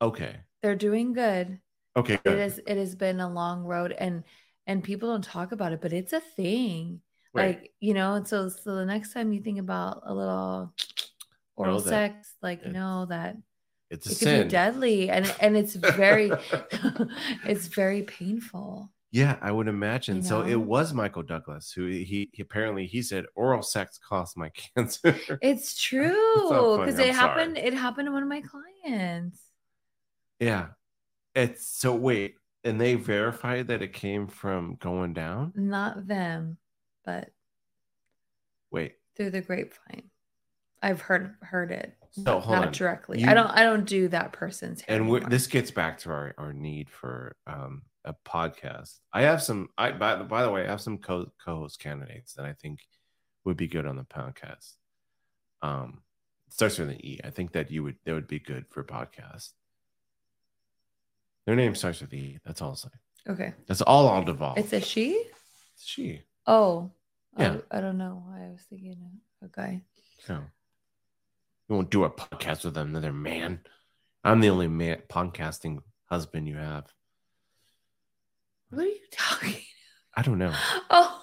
[0.00, 0.06] they?
[0.06, 0.36] Okay.
[0.62, 1.58] They're doing good.
[1.96, 2.20] Okay.
[2.24, 2.38] It Good.
[2.38, 4.24] is it has been a long road and
[4.66, 7.00] and people don't talk about it, but it's a thing.
[7.34, 7.60] Right.
[7.60, 10.74] Like, you know, and so so the next time you think about a little
[11.56, 13.36] oral that sex, like know that
[13.90, 14.42] it's a it could sin.
[14.44, 16.30] be deadly and and it's very
[17.44, 18.90] it's very painful.
[19.10, 20.22] Yeah, I would imagine.
[20.22, 24.36] You So it was Michael Douglas who he, he apparently he said oral sex caused
[24.36, 25.42] my cancer.
[25.42, 27.56] It's true because I'm it happened.
[27.56, 27.68] sorry.
[27.68, 29.40] It happened to one of my clients.
[30.40, 30.68] yeah.
[31.34, 35.52] It's so wait, and they verified that it came from going down?
[35.54, 36.58] Not them,
[37.04, 37.30] but
[38.70, 38.94] Wait.
[39.16, 40.10] through the grapevine.
[40.82, 41.94] I've heard heard it.
[42.10, 42.72] So, hold not on.
[42.72, 43.20] directly.
[43.20, 43.50] You- I don't.
[43.50, 44.96] I don't do that person's hair.
[44.96, 48.98] And we're, this gets back to our, our need for um, a podcast.
[49.12, 49.68] I have some.
[49.78, 52.80] I by, the- by the way, I have some co co-host candidates that I think
[53.44, 54.74] would be good on the podcast.
[55.62, 56.02] Um,
[56.50, 57.20] starts with an E.
[57.24, 59.50] I think that you would that would be good for podcast.
[61.46, 62.38] Their name starts with E.
[62.44, 62.88] That's all I'll say.
[63.28, 63.54] okay.
[63.66, 64.58] That's all I'll devolve.
[64.58, 65.20] It's a she.
[65.74, 66.22] It's she.
[66.46, 66.92] Oh,
[67.38, 67.58] Yeah.
[67.70, 68.96] I, I don't know why I was thinking
[69.42, 69.82] a, guy.
[70.24, 73.60] So you won't do a podcast with another man.
[74.24, 76.86] I'm the only man podcasting husband you have.
[78.70, 79.56] What are you talking?
[80.16, 80.54] I don't know.
[80.90, 81.20] Oh,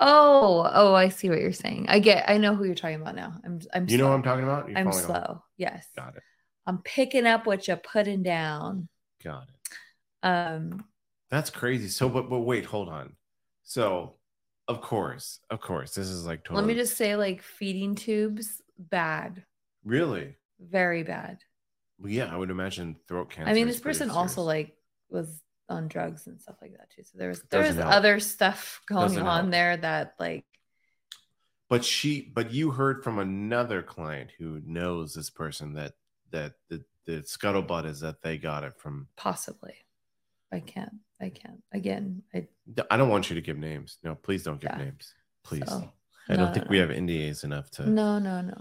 [0.00, 0.94] oh, oh!
[0.94, 1.86] I see what you're saying.
[1.88, 2.28] I get.
[2.28, 3.34] I know who you're talking about now.
[3.44, 3.60] I'm.
[3.72, 3.88] I'm.
[3.88, 4.68] You know what I'm talking about?
[4.68, 5.42] You're I'm slow.
[5.56, 5.86] Yes.
[5.96, 6.22] Got it.
[6.66, 8.88] I'm picking up what you're putting down.
[9.24, 10.26] Got it.
[10.26, 10.84] Um.
[11.30, 11.88] That's crazy.
[11.88, 13.16] So, but but wait, hold on.
[13.62, 14.14] So,
[14.68, 16.62] of course, of course, this is like totally.
[16.62, 19.42] Let me just say, like feeding tubes, bad,
[19.84, 20.36] really.
[20.60, 21.38] very bad.
[21.98, 23.50] Well, yeah, I would imagine throat cancer.
[23.50, 24.76] I mean, this person also like
[25.08, 27.02] was on drugs and stuff like that too.
[27.04, 27.94] So there was there was Doesn't help.
[27.94, 29.50] other stuff going Doesn't on help.
[29.50, 30.44] there that like
[31.70, 35.94] But she, but you heard from another client who knows this person that
[36.30, 39.08] that the the scuttlebutt is that they got it from.
[39.16, 39.74] possibly.
[40.52, 40.94] I can't.
[41.20, 41.62] I can't.
[41.72, 42.46] Again, I
[42.90, 43.98] I don't want you to give names.
[44.02, 44.84] No, please don't give Yeah.
[44.84, 45.14] names.
[45.42, 45.64] Please.
[45.68, 45.92] so
[46.28, 47.88] I don't no, think no, we have NDAs enough to.
[47.88, 48.56] no, no, no.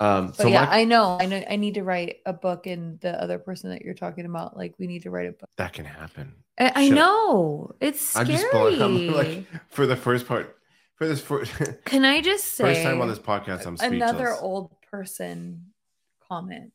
[0.00, 0.26] Um.
[0.28, 1.18] But So yeah, my- I know.
[1.20, 1.42] I know.
[1.48, 4.74] I need to write a book, and the other person that you're talking about, like,
[4.78, 5.48] we need to write a book.
[5.58, 6.34] that can happen.
[6.58, 8.24] I, I know it's scary.
[8.26, 8.80] I'm just blowing.
[8.82, 10.56] I'm like for the first part.
[10.96, 11.52] For this first,
[11.84, 14.10] Can I just say first time on this podcast, I'm speechless.
[14.10, 15.72] another old person
[16.28, 16.72] comment?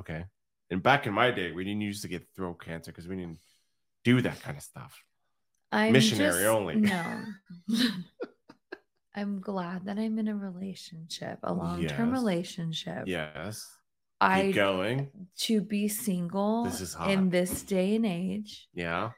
[0.00, 0.24] Okay.
[0.72, 3.38] And back in my day, we didn't used to get throat cancer because we didn't
[4.04, 5.00] do that kind of stuff.
[5.70, 6.76] I'm Missionary just- only.
[6.76, 7.24] No.
[9.14, 12.18] I'm glad that I'm in a relationship, a long-term Yes.
[12.18, 13.02] relationship.
[13.06, 13.70] Yes.
[14.20, 15.10] I Keep going.
[15.40, 17.10] to be single This is hot.
[17.10, 19.10] in this day and age Yeah.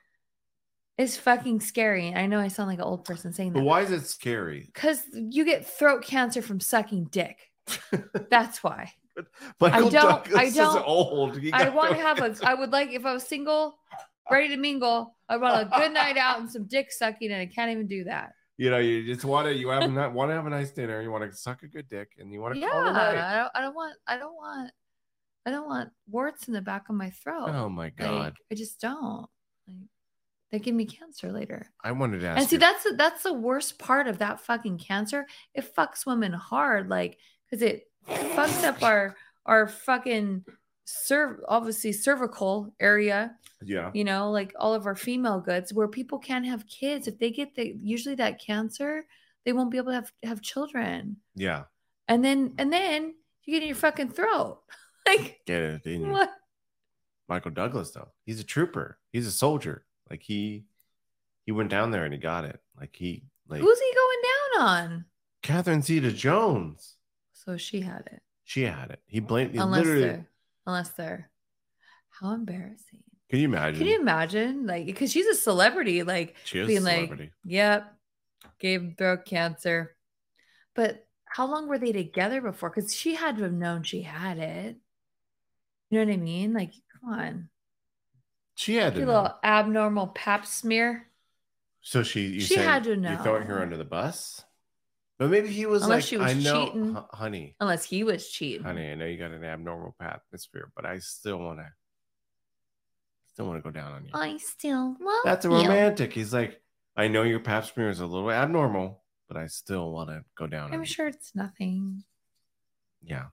[0.98, 2.12] is fucking scary.
[2.12, 3.60] I know I sound like an old person saying that.
[3.60, 4.62] But why is it scary?
[4.74, 7.52] Because you get throat cancer from sucking dick.
[8.30, 8.92] That's why.
[9.60, 11.38] Michael I don't- Douglas I don't- old.
[11.38, 12.34] He I want to have a.
[12.46, 13.76] I would like if I was single,
[14.30, 15.16] ready to mingle.
[15.28, 18.04] I want a good night out and some dick sucking, and I can't even do
[18.04, 18.32] that.
[18.56, 19.54] You know, you just want to.
[19.54, 21.00] You have not want to have a nice dinner.
[21.02, 22.68] You want to suck a good dick, and you want to Yeah.
[22.72, 23.50] I don't.
[23.54, 23.96] I don't want.
[24.06, 24.70] I don't want.
[25.46, 27.50] I don't want warts in the back of my throat.
[27.50, 28.34] Oh my Like, god!
[28.50, 29.26] I just don't.
[29.68, 29.76] Like,
[30.52, 31.66] they give me cancer later.
[31.82, 32.38] I wanted to ask.
[32.40, 35.26] And see, you- that's the, that's the worst part of that fucking cancer.
[35.52, 37.18] It fucks women hard, like
[37.50, 40.44] because it fucks up our our fucking
[40.86, 43.36] cerv obviously cervical area.
[43.62, 43.90] yeah.
[43.94, 47.30] You know, like all of our female goods, where people can't have kids if they
[47.30, 49.04] get the usually that cancer,
[49.44, 51.16] they won't be able to have have children.
[51.34, 51.64] Yeah.
[52.08, 54.60] And then and then you get in your fucking throat,
[55.06, 55.84] like Get it?
[55.84, 56.30] didn't what?
[57.28, 58.08] Michael Douglas though.
[58.26, 58.98] He's a trooper.
[59.12, 59.84] He's a soldier.
[60.10, 60.64] Like he
[61.46, 62.60] he went down there and he got it.
[62.78, 65.04] Like he like Who's he going down on?
[65.42, 66.93] Catherine Zeta Jones.
[67.46, 68.22] So she had it.
[68.44, 69.00] She had it.
[69.06, 70.28] He blamed he Unless literally they're
[70.66, 71.30] unless they're
[72.10, 73.02] how embarrassing.
[73.30, 73.78] can you imagine?
[73.80, 74.66] Can you imagine?
[74.66, 77.32] Like, because she's a celebrity, like she is being a like, celebrity.
[77.44, 77.92] yep,
[78.58, 79.96] gave throat cancer.
[80.74, 82.70] But how long were they together before?
[82.70, 84.76] Because she had to have known she had it.
[85.90, 86.52] You know what I mean?
[86.52, 87.48] Like, come on.
[88.54, 91.08] she had a little abnormal pap smear.
[91.82, 93.10] So she you She had to know.
[93.10, 94.42] You're throwing her under the bus?
[95.18, 96.96] But maybe he was Unless like, she was I know, cheating.
[97.12, 98.64] honey, Unless he was cheating.
[98.64, 101.68] honey, I know you got an abnormal pap smear, but I still want to,
[103.32, 104.10] still want to go down on you.
[104.12, 105.54] I still love That's a you.
[105.54, 106.12] romantic.
[106.12, 106.60] He's like,
[106.96, 110.46] I know your pap smear is a little abnormal, but I still want to go
[110.48, 110.86] down I'm you.
[110.86, 112.02] sure it's nothing.
[113.02, 113.26] Yeah.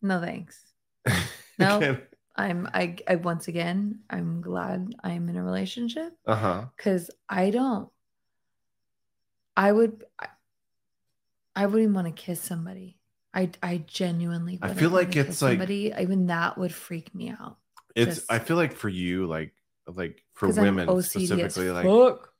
[0.00, 0.62] No thanks.
[1.58, 1.98] No.
[2.36, 6.64] I'm I, I once again I'm glad I'm in a relationship Uh huh.
[6.76, 7.88] because I don't.
[9.56, 10.04] I would.
[10.20, 10.28] I,
[11.58, 12.98] I wouldn't want to kiss somebody.
[13.34, 14.60] I I genuinely.
[14.62, 15.92] I feel like it's like- somebody.
[15.98, 17.56] Even that would freak me out.
[17.96, 18.16] It's.
[18.16, 19.52] Just- I feel like for you, like,
[19.86, 22.32] like for women specifically, like, fuck.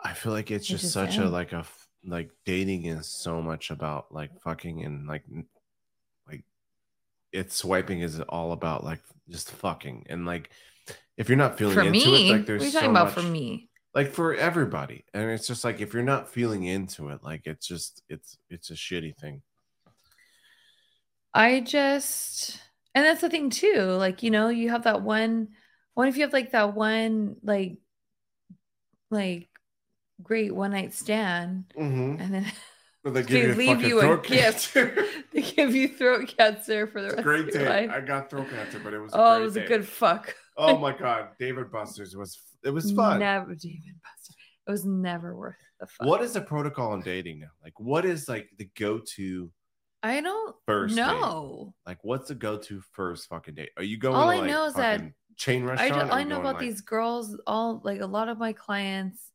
[0.00, 1.64] I feel like it's just just such a like a
[2.04, 5.24] like dating is so much about like fucking and like
[6.26, 6.44] like
[7.30, 10.50] it's swiping is all about like just fucking and like
[11.16, 13.04] if you're not feeling for into me, it like what are you so talking about
[13.04, 13.68] much, for me?
[13.94, 17.66] Like for everybody and it's just like if you're not feeling into it like it's
[17.66, 19.42] just it's it's a shitty thing
[21.34, 22.60] I just,
[22.94, 23.84] and that's the thing too.
[23.84, 25.48] Like, you know, you have that one,
[25.94, 27.78] what if you have like that one, like,
[29.10, 29.48] like
[30.22, 32.20] great one night stand mm-hmm.
[32.20, 32.44] and then
[33.04, 34.24] they They give you a leave you a gift.
[34.72, 35.06] cancer.
[35.32, 37.90] they give you throat cancer for the rest great of your day life.
[37.96, 39.64] i got throat cancer but it was oh, it was day.
[39.64, 40.36] a good fuck.
[40.56, 43.68] oh my god david busters was it was fun Never, Buster.
[44.66, 46.06] It was never worth the fuck.
[46.06, 47.50] What is the protocol on dating now?
[47.62, 49.50] Like, what is like the go-to
[50.04, 51.72] I don't first date?
[51.86, 53.70] Like, what's the go-to first fucking date?
[53.76, 54.14] Are you going?
[54.16, 55.00] All to, I know is that
[55.36, 56.10] chain I, restaurant.
[56.10, 57.36] do, or I know about like- these girls.
[57.46, 59.30] All like a lot of my clients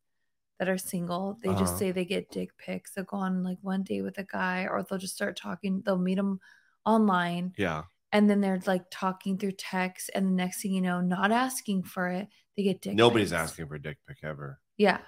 [0.60, 1.60] that are single, they Uh-huh.
[1.60, 2.92] just say they get dick pics.
[2.94, 5.82] They'll go on like one date with a guy, or they'll just start talking.
[5.86, 6.40] They'll meet him
[6.86, 10.10] online, Yeah, and then they're like talking through text.
[10.16, 12.94] And the next thing you know, not asking for it, they get dick.
[12.94, 13.42] nobody's pics.
[13.42, 14.60] asking for a dick pic ever.
[14.78, 15.00] Yeah.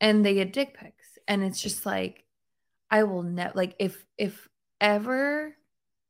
[0.00, 1.18] And they get dick pics.
[1.26, 2.24] And it's just like,
[2.90, 4.48] I will never, like, if, if
[4.80, 5.56] ever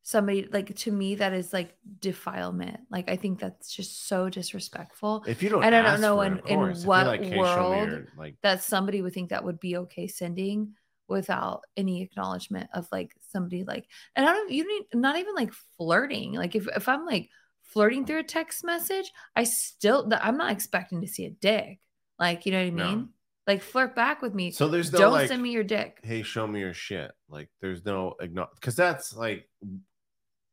[0.03, 2.81] somebody, like, to me, that is like defilement.
[2.91, 6.41] Like, I think that's just so disrespectful If you don't, And I don't know in-
[6.47, 6.79] in course.
[6.79, 9.77] If you're what like, "Hey, world your," like, that somebody would think that would be
[9.77, 10.75] okay sending
[11.09, 13.87] without any acknowledgement of like somebody like,
[14.17, 16.35] and I don't, you need, not even like flirting.
[16.35, 17.29] Like, if, if I'm like
[17.63, 18.07] flirting oh.
[18.07, 21.81] through a text message, I still, I'm not expecting to see a dick.
[22.19, 22.87] Like, you know what I No.
[22.89, 23.09] mean?
[23.47, 24.53] Like flirt back with me.
[24.53, 25.99] so there's no Don't like, send me your dick.
[26.03, 27.13] hey, show me your shit.
[27.29, 28.15] Like, there's no
[28.55, 29.47] because that's like,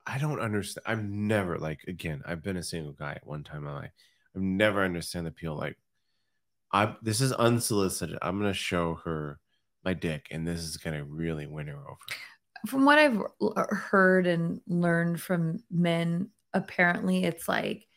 [0.05, 0.83] I don't understand.
[0.85, 2.21] I've never like again.
[2.25, 3.91] I've been a single guy at one time in my life.
[4.35, 5.55] I've never understand the appeal.
[5.55, 5.77] Like,
[6.73, 8.17] I this is unsolicited.
[8.21, 9.39] I'm gonna show her
[9.83, 11.97] my dick, and this is gonna really win her over.
[12.67, 17.87] From what I've uh, heard and learned from men, apparently it's like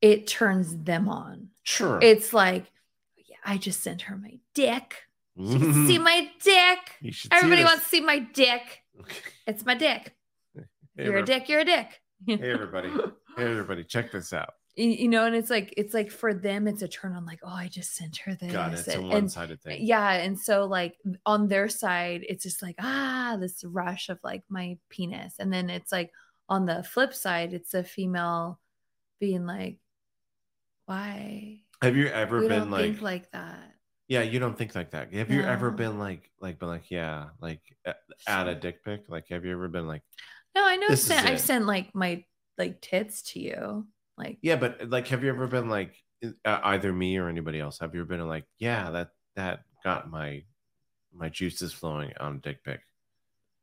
[0.00, 1.48] it turns them on.
[1.62, 1.98] Sure.
[2.00, 2.66] It's like,
[3.16, 4.96] yeah, I just sent her my dick.
[5.38, 7.14] She can see my dick.
[7.30, 8.82] Everybody wants to see my dick.
[9.46, 10.14] It's my dick.
[10.94, 11.48] Hey, you're a dick.
[11.48, 11.88] You're a dick.
[12.26, 12.90] Hey everybody.
[12.90, 14.50] Hey everybody, check this out.
[14.74, 17.26] You know, and it's like it's like for them, it's a turn on.
[17.26, 18.52] Like, oh, I just sent her this.
[18.52, 19.84] God, it's and- and one-sided thing.
[19.84, 20.12] Yeah.
[20.12, 20.96] And so like
[21.26, 25.34] on their side, it's just like, ah, this rush of like my penis.
[25.38, 26.10] And then it's like
[26.48, 28.60] on the flip side, it's a female
[29.20, 29.78] being like,
[30.86, 31.60] why?
[31.82, 33.74] Have you ever we been like, think like that.
[34.08, 35.12] yeah, you don't think like that.
[35.12, 37.94] Have you ever been like, like, been like, yeah, like a-
[38.26, 39.04] add a dick pic?
[39.08, 40.02] Like, have you ever been like,
[40.54, 42.24] No, I know I've sent, I've sent like my
[42.58, 43.86] like tits to you.
[44.22, 45.94] Like yeah, but like, have you ever been like,
[46.44, 47.78] uh, either me or anybody else?
[47.80, 50.44] Have you ever been like, yeah, that that got my
[51.12, 52.80] my juices flowing on dick pic?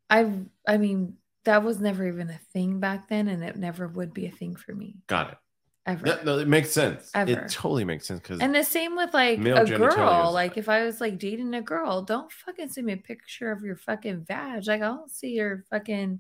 [0.09, 0.33] I've
[0.67, 4.25] I mean, that was never even a thing back then, and it never would be
[4.25, 5.37] a thing for me Got it.
[5.85, 6.05] ever.
[6.05, 7.09] No, no, it makes sense.
[7.15, 7.31] Ever.
[7.31, 10.31] It totally makes sense because And the same with like a girl.
[10.33, 13.63] Like if I was like dating a girl, don't fucking send me a picture of
[13.63, 14.67] your fucking vag.
[14.67, 16.19] Like I don't see your fucking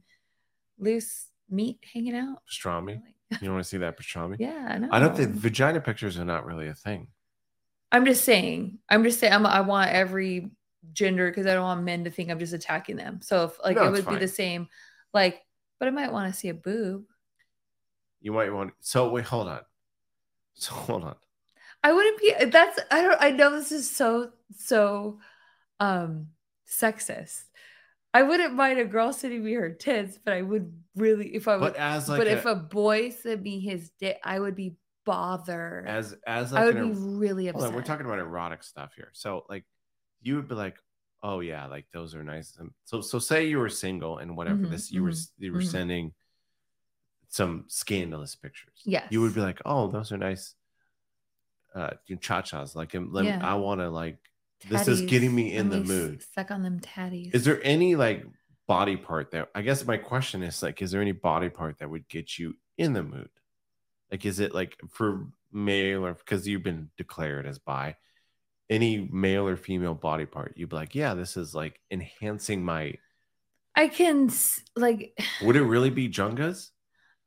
[0.77, 2.41] loose meat hanging out.
[2.49, 3.01] pastrami.
[3.03, 4.37] Like, You don't want to see that pastrami?
[4.39, 4.89] yeah, I know.
[4.91, 7.07] I don't think vagina pictures are not really a thing.
[7.91, 8.79] I'm just saying.
[8.89, 9.33] I'm just saying.
[9.33, 10.51] I'm, I want every
[10.93, 13.19] gender because I don't want men to think I'm just attacking them.
[13.21, 14.67] So if like No, it it's would be the same.
[15.13, 15.41] Like,
[15.79, 17.05] but I might want to see a boob.
[18.21, 18.73] You might want.
[18.81, 19.61] So wait, hold on.
[20.55, 21.15] So hold on.
[21.83, 22.33] I wouldn't be.
[22.45, 23.21] That's I don't.
[23.21, 25.19] I know this is so so
[25.79, 26.27] um
[26.67, 27.43] sexist.
[28.19, 31.55] I wouldn't mind a girl sending me her tits, but I would really if I
[31.55, 31.71] would.
[31.73, 34.75] But as like but a, if a boy sent me his dick, I would be
[35.05, 35.87] bothered.
[35.87, 37.69] as as like I would an be really upset.
[37.69, 39.09] on, we're talking about erotic stuff here.
[39.13, 39.63] So like
[40.21, 40.75] you would be like,
[41.23, 42.57] oh yeah, like those are nice.
[42.83, 45.59] So so say you were single and whatever Mhm, this you were mhm, you were
[45.59, 45.71] mhm.
[45.71, 46.13] sending
[47.29, 48.81] some scandalous pictures.
[48.83, 49.07] Yes.
[49.11, 50.55] You would be like, oh, those are nice
[51.73, 52.75] uh cha-chas.
[52.75, 54.17] Like um, let me- I want to like
[54.67, 56.23] this is getting me in the mood.
[56.33, 57.33] Suck on them tatties.
[57.33, 58.25] Is there any like
[58.67, 61.89] body part that I guess my question is like, is there any body part that
[61.89, 63.29] would get you in the mood?
[64.11, 67.95] Like, is it like for male or because you've been declared as bi,
[68.69, 72.95] any male or female body part, you'd be like, yeah, this is like enhancing my.
[73.75, 74.29] I can
[74.75, 75.17] like.
[75.43, 76.69] Would it really be Jungas?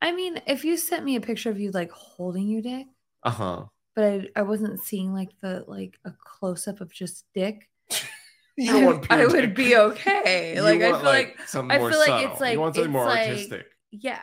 [0.00, 2.86] I mean, if you sent me a picture of you like holding your dick,
[3.22, 3.64] Uh huh.
[3.94, 7.68] But I, I wasn't seeing like the like a close up of just dick,
[8.56, 10.54] You I, want I pure would be okay.
[10.56, 12.30] You like I feel like, something I feel like subtle.
[12.32, 13.66] it's like you want something it's more like- artistic.
[13.90, 14.20] yeah,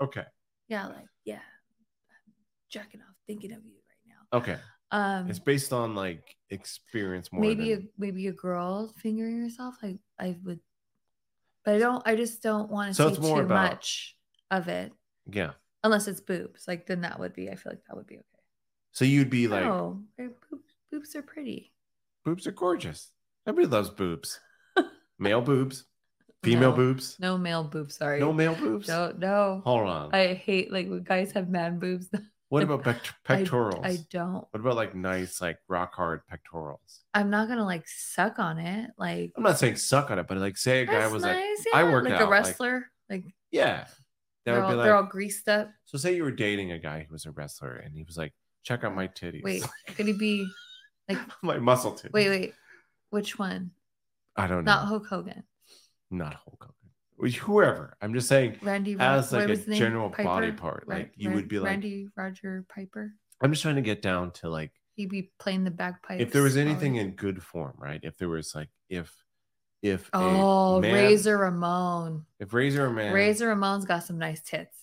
[0.00, 0.24] Okay.
[0.68, 2.32] yeah, like yeah, I'm
[2.70, 4.38] jacking off thinking of you right now.
[4.38, 4.56] Okay.
[4.90, 7.40] Um, It's based on like experience more.
[7.40, 9.76] maybe than, a maybe a girl fingering herself.
[9.82, 10.60] I I would,
[11.64, 12.02] but I don't.
[12.06, 14.16] I just don't want to So see too about- much
[14.50, 14.92] of it,
[15.30, 15.52] yeah.
[15.82, 16.68] unless it's boobs.
[16.68, 17.48] Like then that would be.
[17.50, 18.31] I feel like that would be okay.
[18.92, 20.28] So you'd be like, no, eh,
[20.90, 21.72] boobs, are pretty.
[22.24, 23.10] boobs are gorgeous.
[23.46, 24.38] Everybody loves boobs.
[25.18, 25.84] Male boobs,
[26.42, 26.76] female No.
[26.76, 27.96] boobs, No male boobs.
[27.96, 28.20] Sorry.
[28.20, 28.88] no male boobs.
[28.88, 29.62] No, no.
[29.64, 30.14] Hold on.
[30.14, 32.08] I hate like when guys have man boobs.
[32.48, 33.84] what about pect- pectorals?
[33.84, 34.44] I, don't.
[34.50, 37.00] what about like nice, like rock hard pectorals?
[37.14, 38.90] I'm not gonna like suck on it.
[38.98, 41.64] Like I'm not saying suck on it, but like say a guy was like, nice.
[41.72, 42.90] I yeah, work like out, a wrestler.
[43.08, 43.86] Like, yeah,
[44.44, 45.70] that would all, be they're all greased up.
[45.84, 48.32] So say you were dating a guy who was a wrestler, and he was like,
[48.62, 49.42] check out my titties.
[49.42, 49.64] Wait,
[49.96, 50.46] could he be
[51.08, 51.18] like?
[51.42, 52.12] my muscle titties.
[52.12, 52.54] Wait, wait.
[53.10, 53.72] Which one?
[54.36, 54.72] I don't know.
[54.72, 55.42] Not Hulk Hogan.
[56.10, 56.60] Not Hulk
[57.18, 57.32] Hogan.
[57.40, 57.96] Whoever.
[58.00, 58.96] I'm just saying, Randy.
[58.98, 59.78] As like a was his name?
[59.78, 63.12] general body part, Ra- like you would be like, Randy Roger Piper.
[63.40, 66.20] I'm just trying to get down to like, He'd be playing the bagpipes.
[66.22, 68.00] if there was anything in good form, right?
[68.02, 69.12] If there was like, if,
[69.82, 72.26] if a Oh, man- Razor Ramon.
[72.40, 74.76] if Razor Man, Razor Ramon's got some nice tits.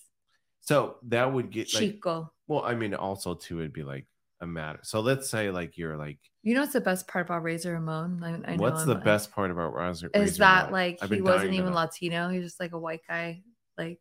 [0.60, 2.32] so that would get like, Chico.
[2.50, 4.06] Well, I mean, also too, it'd be like
[4.40, 4.80] a matter.
[4.82, 8.22] So let's say like you're like, You know what's the best part about Razor Ramon?
[8.24, 10.10] I, I what's I'm- the I- best part about Razor?
[10.14, 10.72] Is Razor that Ramon?
[10.72, 11.72] like I've he wasn't even.
[11.72, 12.28] Latino?
[12.28, 13.42] He was just like a white guy.
[13.78, 14.00] Like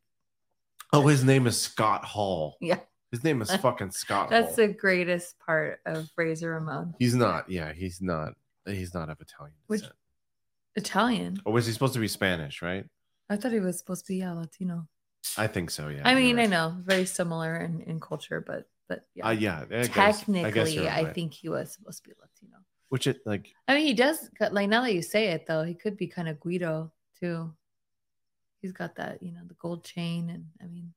[0.92, 2.58] Oh, his name is Scott Hall.
[2.62, 2.80] Yeah.
[3.12, 4.68] His name is fucking Scott that's Hall.
[4.68, 6.94] the greatest part of Razor Ramon.
[7.00, 7.50] He's not.
[7.50, 8.34] Yeah, he's not.
[8.66, 9.96] He's not of Italian Which- descent.
[10.76, 11.42] Italian.
[11.46, 12.62] Or was he supposed to be Spanish?
[12.62, 12.86] Right.
[13.30, 14.88] I thought he was supposed to be yeah, Latino.
[15.38, 15.88] I think so.
[15.88, 16.02] Yeah.
[16.04, 19.28] I mean, I know very similar in, in culture, but but yeah.
[19.28, 19.64] Uh, yeah.
[19.72, 22.58] I Technically, I, guess you're I think he was supposed to be Latino.
[22.90, 25.76] Which it like I mean, he does like now that you say it though, he
[25.76, 27.54] could be kind of Guido too.
[28.62, 30.92] He's got that, you know, the gold chain, and I mean,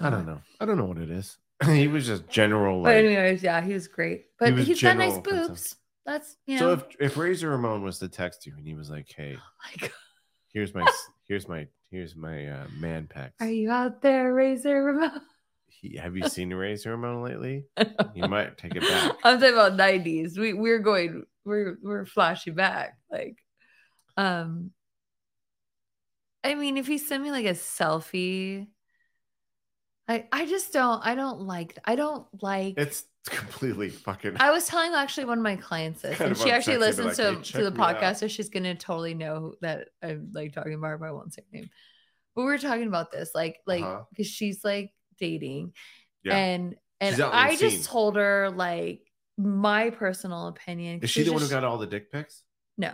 [0.00, 0.40] I don't know.
[0.60, 1.38] I don't know what it is.
[1.64, 2.82] he was just general.
[2.82, 4.26] But Like, anyways, yeah, he was great.
[4.38, 5.76] But was he's got nice boobs.
[6.04, 9.12] That's you so if if Razor Ramon was to text you and he was like,
[9.14, 9.36] "Hey,
[9.80, 9.92] like,
[10.52, 10.86] here's my
[11.28, 11.66] here's my
[11.96, 13.32] here's my uh, man pecs.
[13.40, 15.20] are you out there, Razor Ramon?
[15.68, 17.64] He, have you seen Razor Ramon lately?
[18.14, 19.12] You might take it back.
[19.24, 20.38] I'm talking about nineties.
[20.38, 22.96] We we're going we're we're flashing back.
[23.10, 23.36] Like
[24.16, 24.70] um
[26.42, 28.68] I mean if he sent me like a selfie,
[30.08, 34.36] I I just don't I don't like I don't like It's completely fucking.
[34.38, 37.34] I was telling actually one of my clients this, and she actually listens like, to,
[37.36, 40.74] "Hey, to the me out." podcast, so she's gonna totally know that I'm like talking
[40.74, 41.70] about her, but I won't say her name.
[42.34, 44.04] But we were talking about this, like, like Uh-huh.
[44.10, 45.72] because she's like dating,
[46.22, 46.36] Yeah.
[46.36, 49.00] and and I just told her like
[49.36, 51.00] my personal opinion.
[51.02, 52.42] Is she the one who got all the dick pics?
[52.78, 52.92] No?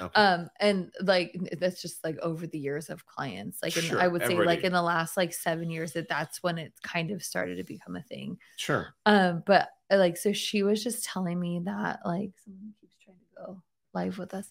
[0.00, 0.20] Okay.
[0.20, 4.08] Um, and like that's just like over the years of clients, like and Sure, I
[4.08, 7.22] would say like in the last like seven years that that's when it kind of
[7.22, 8.38] started to become a thing.
[8.56, 8.94] sure.
[9.06, 13.16] Um, but uh, like, so she was just telling me that like someone keeps trying
[13.18, 13.62] to go
[13.92, 14.50] live with us.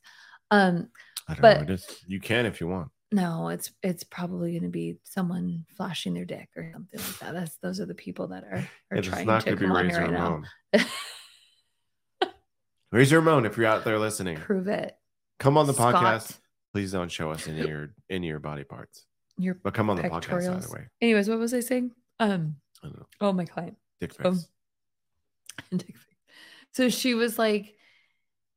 [0.52, 0.90] Um,
[1.28, 1.74] I don't But- know.
[1.74, 1.88] Is.
[2.08, 2.90] You can if you want.
[3.12, 7.34] no, it's it's probably going to be someone flashing their dick or something like that.
[7.34, 9.76] That's those are the people that are are trying not to going to be come
[9.76, 10.42] on here right now.
[12.94, 13.00] Ramon.
[13.00, 14.96] Razor Ramon, if you're out there listening, Prove it.
[15.40, 16.38] come on the Scott, podcast.
[16.74, 19.06] Please don't show us any of your any of your body parts,
[19.38, 20.88] Your but come on the podcast either way.
[21.02, 21.92] anyways, what was I saying?
[22.20, 23.06] Um, I don't know.
[23.22, 23.78] oh my client.
[24.00, 24.48] Dick Um, pics.
[25.72, 25.96] dick pic.
[26.74, 27.76] So she was like,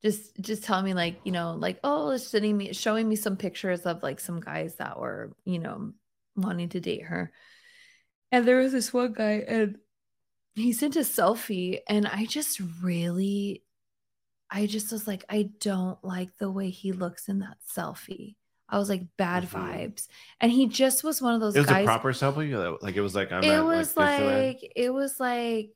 [0.02, 3.36] just just telling me like, you know, like, oh, it's sending me showing me some
[3.36, 5.92] pictures of like some guys that were, you know,
[6.36, 7.32] wanting to date her.
[8.32, 9.76] And there was this one guy and
[10.54, 13.62] he sent a selfie and I just really
[14.50, 18.36] I just was like, I don't like the way he looks in that selfie.
[18.68, 19.50] I was like, bad Mhm.
[19.50, 20.08] vibes.
[20.40, 22.82] And he just was one of those it was guys a proper selfie.
[22.82, 25.70] Like it was like I'm it at, was like, like it was like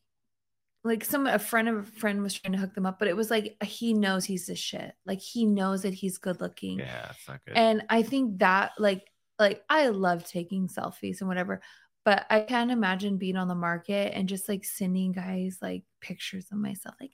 [0.82, 3.16] like some a friend of a friend was trying to hook them up but it
[3.16, 7.10] was like he knows he's the shit like he knows that he's good looking yeah,
[7.10, 7.54] it's not good.
[7.56, 9.06] and i think that like
[9.38, 11.60] like i love taking selfies and whatever
[12.06, 16.46] but i can't imagine being on the market and just like sending guys like pictures
[16.50, 17.12] of myself like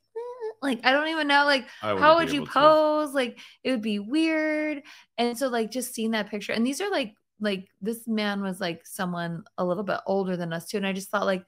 [0.62, 2.52] like i don't even know like how would you able to.
[2.52, 4.82] pose like it would be weird
[5.18, 8.61] and so like just seeing that picture and these are like like this man was
[8.61, 11.44] like someone a little bit older than us too and i just thought like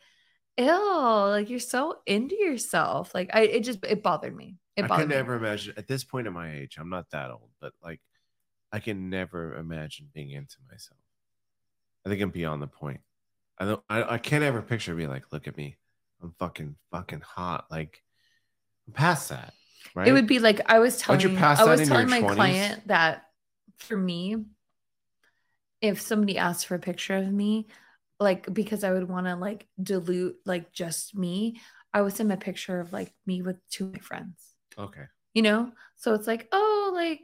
[0.59, 4.87] ew like you're so into yourself like i it just it bothered me it I
[4.87, 5.17] bothered could me.
[5.17, 6.77] never imagine at this point in my age.
[6.79, 8.01] I'm not that old, but like
[8.71, 11.01] I can never imagine being into myself.
[12.07, 13.01] I think I'm beyond the point.
[13.59, 13.83] I don't.
[13.89, 15.77] I, I can't ever picture being like, look at me,
[16.23, 17.67] I'm fucking fucking hot.
[17.71, 18.03] Like
[18.95, 19.53] past that,
[19.95, 20.09] right?
[20.09, 23.25] it would be like i was telling you're i was telling my 20s client that
[23.79, 24.37] for me
[25.81, 27.67] if somebody asked for a picture of me
[28.19, 31.61] like because i would want to like dilute like just me
[31.93, 34.55] I would send a picture of like me with two of my friends.
[34.79, 35.05] Okay.
[35.35, 35.73] You know?
[35.97, 37.21] So it's like, oh, like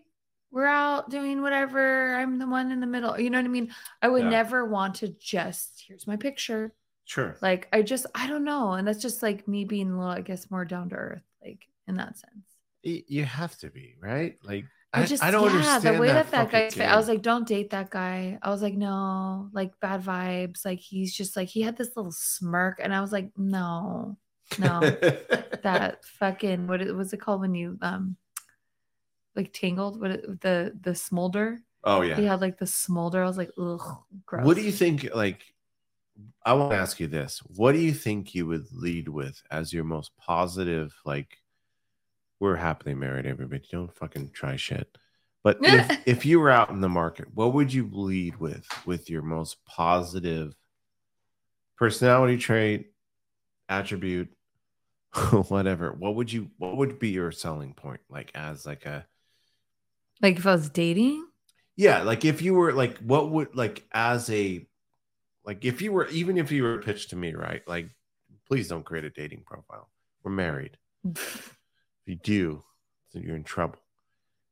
[0.51, 2.15] we're out doing whatever.
[2.17, 3.19] I'm the one in the middle.
[3.19, 3.75] You know what I mean?
[4.01, 4.31] I would Yeah.
[4.31, 6.73] never want to just here's my picture.
[7.05, 7.37] Sure.
[7.43, 8.73] Like I just I don't know.
[8.73, 11.67] And that's just like me being a little, I guess, more down to earth, like
[11.87, 12.47] in that sense.
[12.83, 14.37] You have to be right.
[14.43, 17.09] Like I just I don't yeah, understand the way that that, guy's fa- I was
[17.09, 18.39] like, don't date that guy.
[18.43, 20.65] I was like, no, like bad vibes.
[20.65, 24.19] Like he's just like he had this little smirk, and I was like, no,
[24.59, 24.81] no,
[25.63, 28.17] that fucking what it was it called when you um
[29.35, 30.01] like tangled?
[30.01, 31.61] What it, the the smolder?
[31.85, 33.23] oh yeah, He had like the smolder.
[33.23, 33.81] I was like, ugh,
[34.27, 34.45] gross.
[34.45, 35.09] What do you think?
[35.15, 35.43] Like,
[36.45, 39.73] I want to ask you this: What do you think you would lead with as
[39.73, 40.95] your most positive?
[41.05, 41.39] Like,
[42.41, 43.27] we're happily married.
[43.27, 44.97] Everybody, don't fucking try shit.
[45.43, 48.67] But if, if you were out in the market, what would you lead with?
[48.87, 50.55] With your most positive
[51.77, 52.93] personality trait,
[53.69, 54.29] attribute,
[55.49, 55.93] whatever.
[55.93, 56.51] What would you?
[56.59, 58.01] What would be your selling point?
[58.09, 59.07] Like as like a
[60.23, 61.27] Like if I was dating,
[61.77, 64.67] yeah, like if you were like, what would like as a
[65.45, 67.63] like if you were even if you were pitched to me, right?
[67.67, 67.91] Like,
[68.49, 69.91] please don't create a dating profile.
[70.23, 70.77] We're married.
[71.05, 71.53] If
[72.07, 72.63] you do,
[73.13, 73.79] then you're in trouble.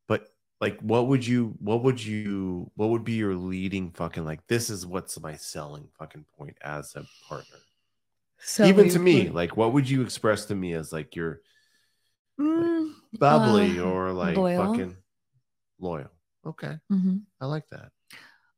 [0.08, 0.28] But
[0.60, 1.54] like, what would you?
[1.60, 2.70] What would you?
[2.76, 4.46] What would be your leading fucking like?
[4.46, 7.58] This is what's my selling fucking point as a partner.
[8.38, 11.40] so even to me, would- like, what would you express to me as like you're
[12.40, 14.66] Mm, bubbly uh, or like loyal.
[14.66, 14.96] fucking
[15.78, 16.10] loyal?
[16.46, 17.20] Okay, mhm.
[17.40, 17.90] I like that.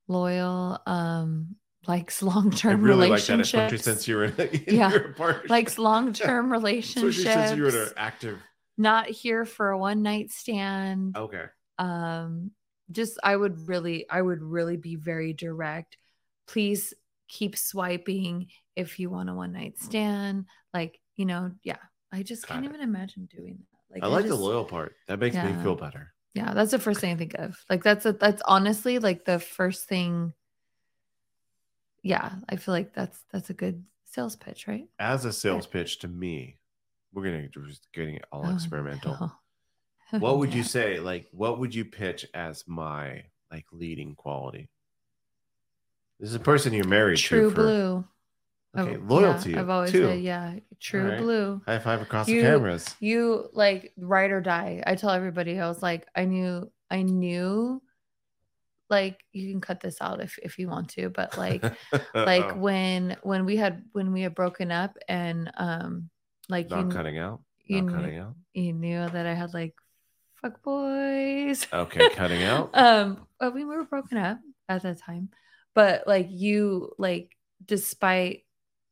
[0.09, 1.57] loyal, um,
[1.87, 3.72] likes long-term really like that, relationships.
[3.72, 7.89] especially since you were in, in Yeah, your likes long-term Especially since you're in an
[7.97, 8.39] active.
[8.76, 11.16] Not here for a one-night stand.
[11.16, 11.45] Okay.
[11.78, 12.51] Um,
[12.91, 15.97] just I would really, I would really be very direct.
[16.47, 16.93] Please
[17.28, 20.47] keep swiping if you want a one-night stand.
[20.72, 21.76] Like, you know, yeah.
[22.12, 22.68] I just Got can't it.
[22.68, 23.95] even imagine doing that.
[23.95, 24.95] Like I like just, the loyal part.
[25.09, 26.12] That makes me feel better.
[26.35, 27.57] Yeah, that's the first thing I think of.
[27.70, 30.32] Like that's a, that's honestly like the first thing.
[32.05, 34.87] Yeah, I feel like that's that's a good sales pitch, right?
[34.99, 36.59] As a sales pitch to me,
[37.13, 39.17] we're gonna just getting it all Oh, experimental.
[39.21, 39.33] no.
[40.13, 41.01] Oh, what would you say?
[41.01, 44.69] Like, what would you pitch as my like leading quality?
[46.21, 47.55] This is a person you're married True to.
[47.55, 48.05] True blue.
[48.77, 49.61] Oh, okay, I've- yeah.
[49.61, 50.05] I've always too.
[50.05, 51.19] said, yeah, true Alright.
[51.21, 51.63] blue.
[51.67, 52.95] High five across You- the cameras.
[53.01, 54.83] You like ride or die.
[54.87, 57.83] I tell everybody, I was like, I knew, I knew,
[58.91, 61.62] like you can cut this out if if you want to, but like
[62.14, 66.11] like Oh, when when we had when we had broken up and um
[66.49, 67.41] like not you cutting out.
[67.64, 68.35] you Not knew, cutting out.
[68.55, 69.74] you knew that I had like
[70.43, 71.66] fuck boys.
[71.72, 72.70] Okay, cutting out.
[72.74, 75.30] um, well, we were broken up at that time,
[75.74, 78.45] but like you, like despite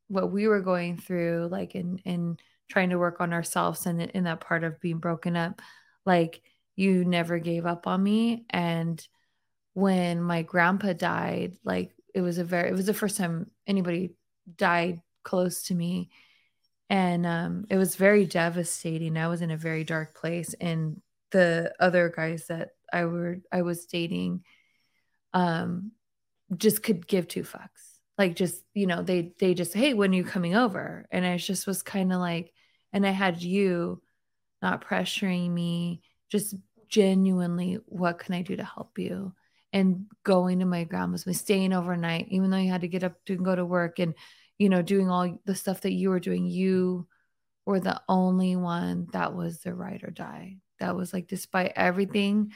[0.08, 2.38] what we were going through, like in in
[2.70, 5.60] trying to work on ourselves and in, in that part of being broken up,
[6.06, 6.40] like
[6.76, 8.46] you never gave up on me.
[8.50, 9.06] And
[9.74, 14.14] when my grandpa died, like it was a very, it was the first time anybody
[14.56, 16.10] died close to me.
[16.90, 19.16] And um, it was very devastating.
[19.16, 20.54] I was in a very dark place.
[20.60, 21.00] And
[21.30, 24.44] the other guys that I were I was dating
[25.32, 25.92] um
[26.54, 27.96] just could give two fucks.
[28.18, 31.06] Like just, you know, they they just, hey, when are you coming over?
[31.10, 32.52] And I just was kind of like,
[32.92, 34.02] and I had you
[34.60, 36.54] not pressuring me, just
[36.88, 39.32] genuinely, what can I do to help you?
[39.74, 43.14] And going to my grandma's, my staying overnight, even though you had to get up
[43.24, 44.14] to go to work and,
[44.58, 47.06] you know, doing all the stuff that you were doing, you
[47.64, 50.58] were the only one that was the ride or die.
[50.78, 52.52] That was like, despite everything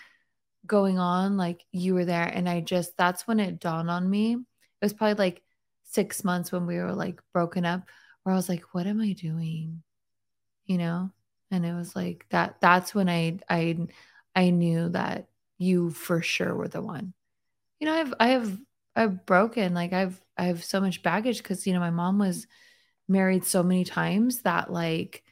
[0.66, 2.26] going on, like you were there.
[2.26, 4.34] And I just, that's when it dawned on me.
[4.34, 5.42] It was probably like
[5.84, 7.82] six months when we were like broken up,
[8.24, 9.82] where I was like, what am I doing?
[10.66, 11.10] You know?
[11.50, 13.78] And it was like that, that's when I, I,
[14.34, 15.28] I knew that
[15.58, 17.14] you for sure were the one.
[17.80, 18.58] You know, I've, I have,
[18.94, 22.46] I've broken, like I've, I have so much baggage because, you know, my mom was
[23.08, 25.22] married so many times that like,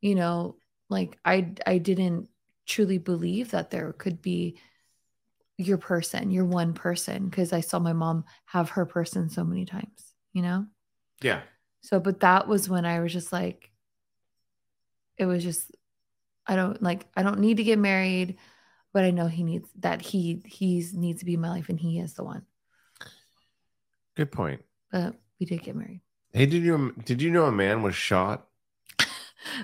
[0.00, 0.56] you know,
[0.88, 2.28] like I, I didn't
[2.66, 4.58] truly believe that there could be
[5.56, 9.64] your person, your one person, because I saw my mom have her person so many
[9.64, 10.66] times, you know?
[11.20, 11.40] Yeah.
[11.80, 13.70] So, but that was when I was just like,
[15.16, 15.70] it was just,
[16.46, 18.38] I don't like, I don't need to get married,
[18.98, 21.78] but I know he needs that he, he's needs to be in my life and
[21.78, 22.42] he is the one.
[24.16, 24.60] Good point.
[24.90, 26.00] But we did get married.
[26.32, 28.48] Hey, did you did you know a man was shot?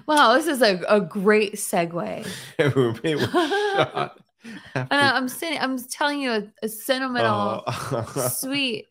[0.07, 2.24] Wow, this is a, a great segue.
[2.76, 4.20] Roommate was shot.
[4.76, 8.28] And I- I'm saying, I'm telling you a, a sentimental, Oh.
[8.32, 8.87] sweet,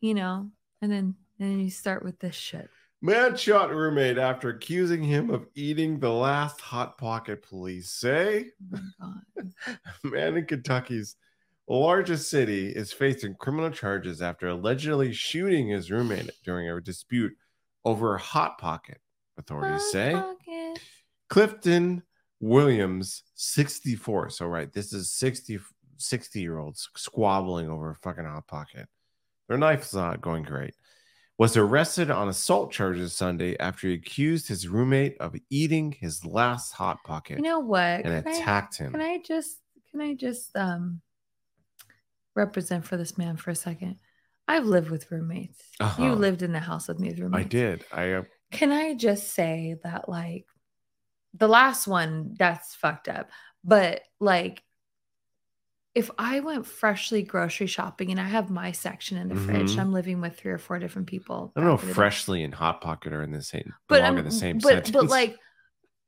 [0.00, 0.50] you know,
[0.82, 2.68] and then and then you start with this shit.
[3.02, 7.42] Man shot roommate after accusing him of eating the last hot pocket.
[7.42, 8.50] Police say.
[8.74, 9.78] Oh my God.
[10.04, 11.16] man in Kentucky's
[11.66, 17.32] largest city is facing criminal charges after allegedly shooting his roommate during a dispute
[17.84, 18.98] over a hot pocket.
[19.38, 20.80] Authorities Hot say pocket.
[21.30, 22.02] Clifton
[22.40, 24.30] Williams, 64.
[24.30, 25.58] So, right, this is 60,
[25.96, 28.88] 60 year olds squabbling over a fucking hot pocket.
[29.48, 30.74] Their life's not going great.
[31.40, 36.72] Was arrested on assault charges Sunday after he accused his roommate of eating his last
[36.72, 38.04] hot pocket You know what?
[38.04, 38.92] and Can I- attacked him.
[38.92, 39.56] Can I just
[39.90, 41.00] can I just um
[42.36, 43.96] represent for this man for a second?
[44.46, 45.62] I've lived with roommates.
[45.80, 46.02] Uh-huh.
[46.02, 47.46] You lived in the house with me with roommates.
[47.46, 47.84] I did.
[47.90, 48.22] I uh,
[48.52, 50.44] Can I just say that like
[51.32, 53.30] the last one that's fucked up.
[53.64, 54.62] But like
[55.94, 59.78] if I went freshly grocery shopping and I have my section in the fridge, Mhm.
[59.80, 61.52] I'm living with three or four different people.
[61.56, 64.24] I don't know if freshly and hot pocket are in the same but I'm, in
[64.24, 64.90] the same but sentence.
[64.92, 65.36] but like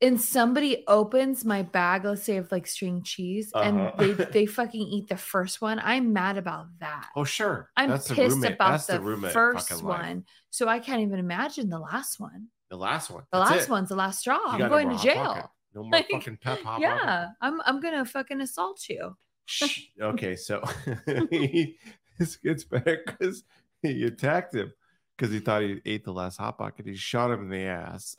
[0.01, 3.69] and somebody opens my bag let's say of like string cheese Uh-huh.
[3.69, 7.89] and they they fucking eat the first one i'm mad about that oh sure, i'm
[7.91, 12.49] that's pissed about the, the first one so i can't even imagine the last one
[12.71, 13.25] The last one.
[13.33, 13.71] the That's last it.
[13.71, 15.15] one's the last straw You i'm going to Hot Pocket.
[15.15, 17.29] jail No more Like, fucking pep hot yeah Pocket.
[17.41, 19.17] i'm i'm gonna fucking assault you.
[20.01, 20.65] Okay, so
[21.31, 21.77] he,
[22.19, 23.45] this gets better because
[23.83, 24.73] he attacked him
[25.17, 26.87] because he thought he ate the last hot pocket.
[26.87, 28.17] He shot him in the ass.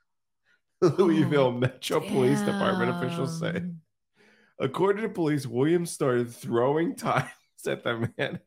[0.80, 3.62] Louisville oh, Metro Police Department officials say.
[4.58, 7.30] According to police, Williams started throwing tires
[7.66, 8.40] at the man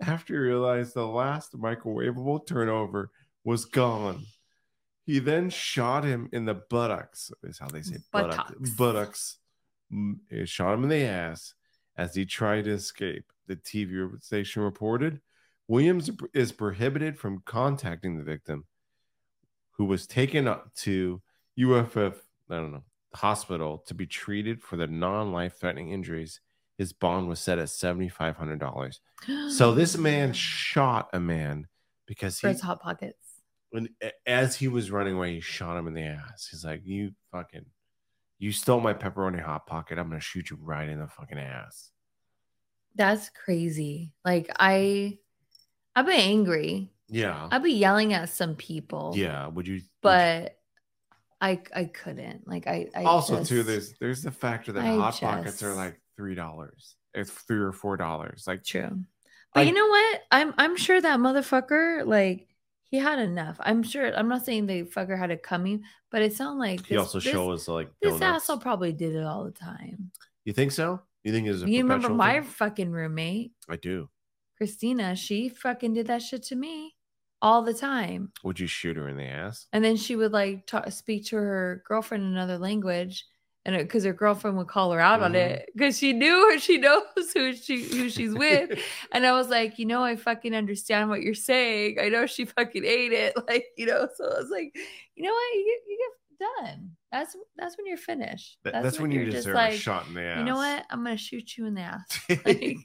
[0.00, 3.10] after he realized the last microwavable turnover
[3.44, 4.24] was gone.
[5.04, 8.50] He then shot him in the buttocks, is how they say buttocks.
[8.50, 8.70] Buttocks.
[8.76, 9.38] Buttocks.
[10.44, 11.54] Shot him in the ass
[11.96, 13.32] as he tried to escape.
[13.46, 15.20] The TV station reported
[15.68, 18.64] Williams is prohibited from contacting the victim,
[19.72, 21.22] who was taken up to
[21.58, 22.84] UFF, I don't know,
[23.14, 26.40] hospital to be treated for the non-life threatening injuries.
[26.78, 29.00] His bond was set at seventy five hundred dollars.
[29.48, 31.68] So this man shot a man
[32.06, 33.26] because for he, his hot pockets
[33.70, 33.88] when
[34.26, 36.48] as he was running away, he shot him in the ass.
[36.50, 37.66] He's like, "You fucking,
[38.38, 39.98] you stole my pepperoni hot pocket.
[39.98, 41.90] I'm gonna shoot you right in the fucking ass."
[42.98, 45.18] that's crazy like i
[45.94, 49.48] i've been angry Yeah, i'd be yelling at some people yeah.
[49.48, 49.74] Would you?
[49.74, 50.56] would you- but
[51.42, 54.94] I I couldn't like I, I also just- too, there's there's the factor that I
[54.96, 56.96] hot pockets are like three dollars.
[57.12, 58.44] It's three or four dollars.
[58.46, 59.00] Like true.
[59.52, 60.22] But you know what?
[60.30, 62.48] I'm I'm sure that motherfucker like
[62.88, 63.56] he had enough.
[63.60, 64.14] I'm sure.
[64.16, 67.18] I'm not saying the fucker had it coming, but it sounded like he this, also
[67.20, 70.10] this, shows like this asshole probably did it all the time.
[70.44, 71.00] You think so?
[71.24, 72.44] You think it's a You remember my thing?
[72.44, 74.08] fucking roommate I do.
[74.56, 75.16] Christina?
[75.16, 76.94] She fucking did that shit to me
[77.42, 79.66] all the time, Would you shoot her in the ass?
[79.72, 83.26] and then she would like talk, speak to her girlfriend in another language.
[83.66, 85.36] And because her girlfriend would call her out on Mhm.
[85.50, 87.02] it, because she knew her, she knows
[87.34, 88.78] who she who she's with,
[89.12, 91.98] And I was like, you know, I fucking understand what you're saying.
[92.00, 93.34] I know she fucking ate it.
[93.48, 94.74] Like, you know, so I was like,
[95.16, 95.54] you know what?
[95.54, 96.90] You get, you get done.
[97.10, 98.58] That's that's when you're finished.
[98.62, 100.38] That- that's, when, you you're deserve like, a shot in the ass.
[100.38, 100.84] you know what?
[100.88, 102.20] I'm gonna shoot you in the ass.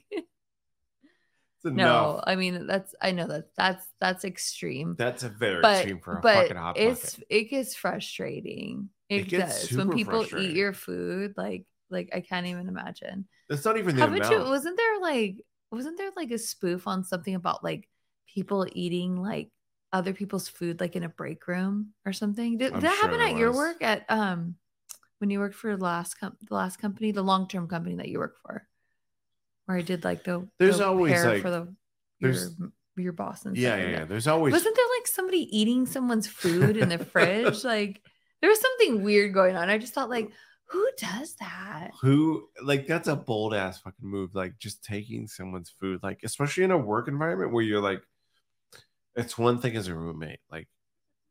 [1.64, 4.96] Like, no, I mean that's I know that that's that's extreme.
[4.98, 7.26] That's a very But extreme for a but fucking hot it's pocket.
[7.30, 8.88] it gets frustrating.
[9.08, 11.34] It, It gets does when people eat your food.
[11.36, 13.26] Like like I can't even imagine.
[13.48, 14.32] That's not even the Haven't amount.
[14.32, 14.50] you?
[14.50, 17.88] Wasn't there like wasn't there like a spoof on something about like
[18.26, 19.50] people eating like
[19.92, 22.56] other people's food like in a break room or something?
[22.58, 24.54] Did, did that sure happen at your work at um
[25.18, 28.08] when you worked for the last com- the last company, the long term company that
[28.08, 28.66] you work for,
[29.66, 31.74] where I did like the There's the always, like- for the
[32.18, 32.54] your there's-
[32.96, 34.04] your boss and yeah, yeah, yeah.
[34.04, 37.64] There's always Wasn't there like somebody eating someone's food in the fridge?
[37.64, 38.02] Like
[38.42, 39.70] there was something weird going on.
[39.70, 40.30] I just thought like,
[40.66, 41.92] who does that?
[42.00, 44.34] who like that's a bold ass fucking move.
[44.34, 48.02] Like just taking someone's food, like especially in a work environment where you're like,
[49.16, 50.68] it's one thing as a roommate, like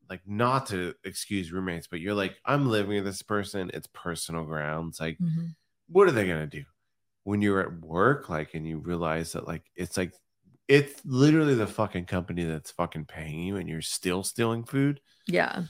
[0.09, 3.71] like not to excuse roommates, but you're like, I'm living with this person.
[3.73, 4.99] It's personal grounds.
[4.99, 5.55] Like, Mhm.
[5.87, 6.65] what are they gonna do
[7.23, 8.29] when you're at work?
[8.29, 10.13] Like, and you realize that like it's like
[10.67, 15.01] it's literally the fucking company that's fucking paying you, and you're still stealing food.
[15.27, 15.63] Yeah.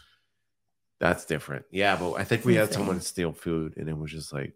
[1.02, 1.66] That's different.
[1.72, 4.54] Yeah, but I think we had someone steal food, and it was just like,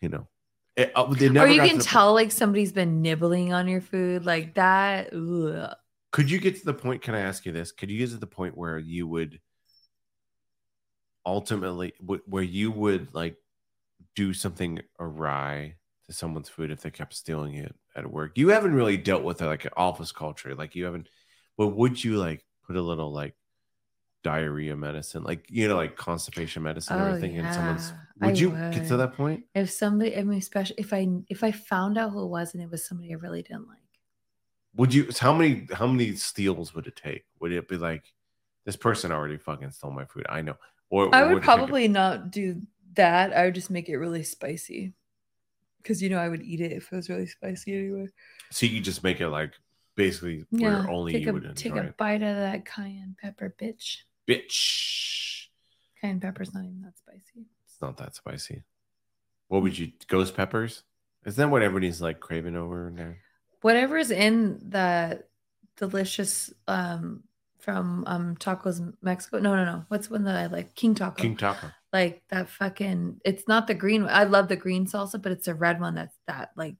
[0.00, 0.26] you know,
[0.74, 5.12] it, uh, or you can tell like somebody's been nibbling on your food like that.
[5.12, 5.76] ugh.
[6.12, 7.02] Could you get to the point?
[7.02, 7.72] Can I ask you this?
[7.72, 9.38] Could you get to the point where you would
[11.26, 13.36] ultimately, wh- where you would like
[14.14, 15.74] do something awry
[16.06, 18.38] to someone's food if they kept stealing it at work?
[18.38, 21.08] You haven't really dealt with like an office culture, like you haven't.
[21.58, 23.34] But would you like put a little like
[24.30, 27.38] diarrhea medicine, like you know, like constipation medicine or Oh, everything.
[27.38, 29.44] And someone's would I you get to that point?
[29.54, 32.62] If somebody, I mean, especially if I if I found out who it was and
[32.62, 33.90] it was somebody I really didn't like,
[34.76, 35.08] Would you?
[35.18, 35.66] How many?
[35.72, 37.24] How many steals would it take?
[37.40, 38.04] Would it be like
[38.64, 40.26] this person already fucking stole my food?
[40.28, 40.56] I know.
[40.90, 42.62] Or I would a- probably not do
[42.94, 43.32] that.
[43.32, 44.92] I would just make it really spicy.
[45.82, 48.08] Because you know I would eat it if it was really spicy anyway.
[48.50, 49.52] so you just make it like
[49.94, 51.96] basically where only take you a would take enjoy a it.
[51.96, 53.98] bite of that cayenne pepper, bitch.
[54.28, 55.46] Bitch,
[56.00, 57.46] Cayenne pepper's not even that spicy.
[57.64, 58.62] it's not that spicy.
[59.48, 59.92] What would you?
[60.08, 60.82] Ghost peppers?
[61.24, 63.12] Is that what everybody's like craving over now?
[63.62, 65.22] Whatever's in the
[65.76, 67.22] delicious um
[67.60, 69.38] from um tacos Mexico.
[69.38, 69.84] No, no, no.
[69.88, 70.74] What's one that I like?
[70.74, 71.20] King Taco.
[71.22, 71.68] King taco.
[71.92, 74.12] like that fucking it's not the green one.
[74.12, 76.76] I love the green salsa, but it's a red one that's that like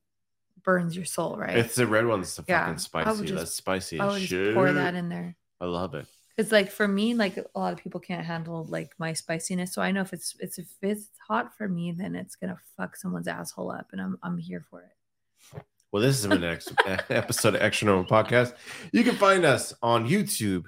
[0.63, 1.57] burns your soul, right?
[1.57, 3.23] It's the red one that's the Yeah, fucking spicy.
[3.27, 4.01] just- that's spicy.
[4.01, 5.37] I would just pour that in there.
[5.61, 6.07] I love it.
[6.37, 9.73] Because like for me, like a lot of people can't handle like my spiciness.
[9.73, 12.97] So I know if it's it's if it's hot for me, then it's gonna fuck
[12.97, 15.63] someone's asshole up, and I'm I'm here for it.
[15.93, 16.73] Well, this is the next
[17.11, 18.55] episode of Extra Normal Podcast.
[18.93, 20.65] You can find us on YouTube,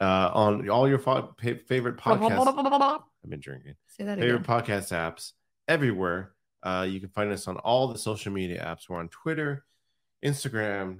[0.00, 3.00] uh, on all your fa- favorite podcasts.
[3.24, 3.76] I've been drinking.
[3.86, 4.62] Say that Favorite again.
[4.62, 5.32] podcast apps
[5.68, 6.32] everywhere.
[6.62, 8.88] Uh, you can find us on all the social media apps.
[8.88, 9.64] We're on Twitter,
[10.24, 10.98] Instagram.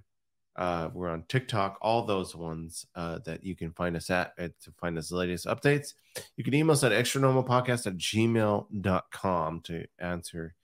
[0.57, 1.79] Uh, we're on TikTok.
[1.81, 5.47] All those ones uh, that you can find us at, to find us the latest
[5.47, 5.95] updates.
[6.37, 10.55] You can email us at extra normal podcast at gmail.com to answer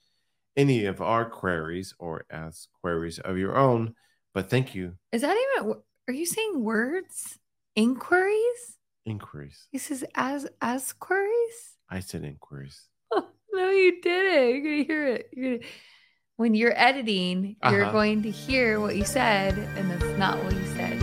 [0.57, 3.95] any of our queries or ask queries of your own.
[4.34, 5.74] But thank you, Is that even?
[6.09, 7.39] Are you saying words?
[7.76, 8.76] Inquiries?
[9.07, 9.66] inquiries.
[9.72, 11.76] He says as as queries.
[11.89, 12.78] I said inquiries.
[13.11, 14.55] Oh, no, you didn't.
[14.55, 15.30] You're gonna hear it.
[15.32, 15.68] You're gonna...
[16.39, 17.91] When you're editing, you're Uh-huh.
[17.91, 21.03] going to hear what you said, and that's not what you said.